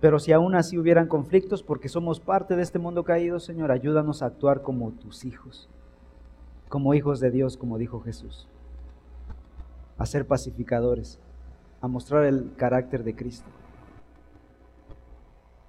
[0.00, 4.22] Pero si aún así hubieran conflictos, porque somos parte de este mundo caído, Señor, ayúdanos
[4.22, 5.68] a actuar como tus hijos,
[6.68, 8.46] como hijos de Dios, como dijo Jesús,
[9.96, 11.18] a ser pacificadores,
[11.80, 13.48] a mostrar el carácter de Cristo.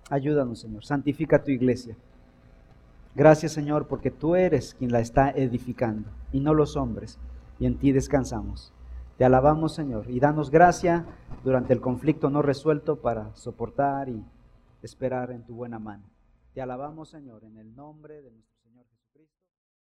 [0.10, 1.96] Ayúdanos, Señor, santifica tu iglesia.
[3.16, 7.18] Gracias, Señor, porque tú eres quien la está edificando y no los hombres,
[7.60, 8.74] y en ti descansamos.
[9.18, 11.04] Te alabamos, Señor, y danos gracia
[11.44, 14.24] durante el conflicto no resuelto para soportar y
[14.84, 16.04] esperar en tu buena mano.
[16.54, 18.57] Te alabamos, Señor, en el nombre de nuestro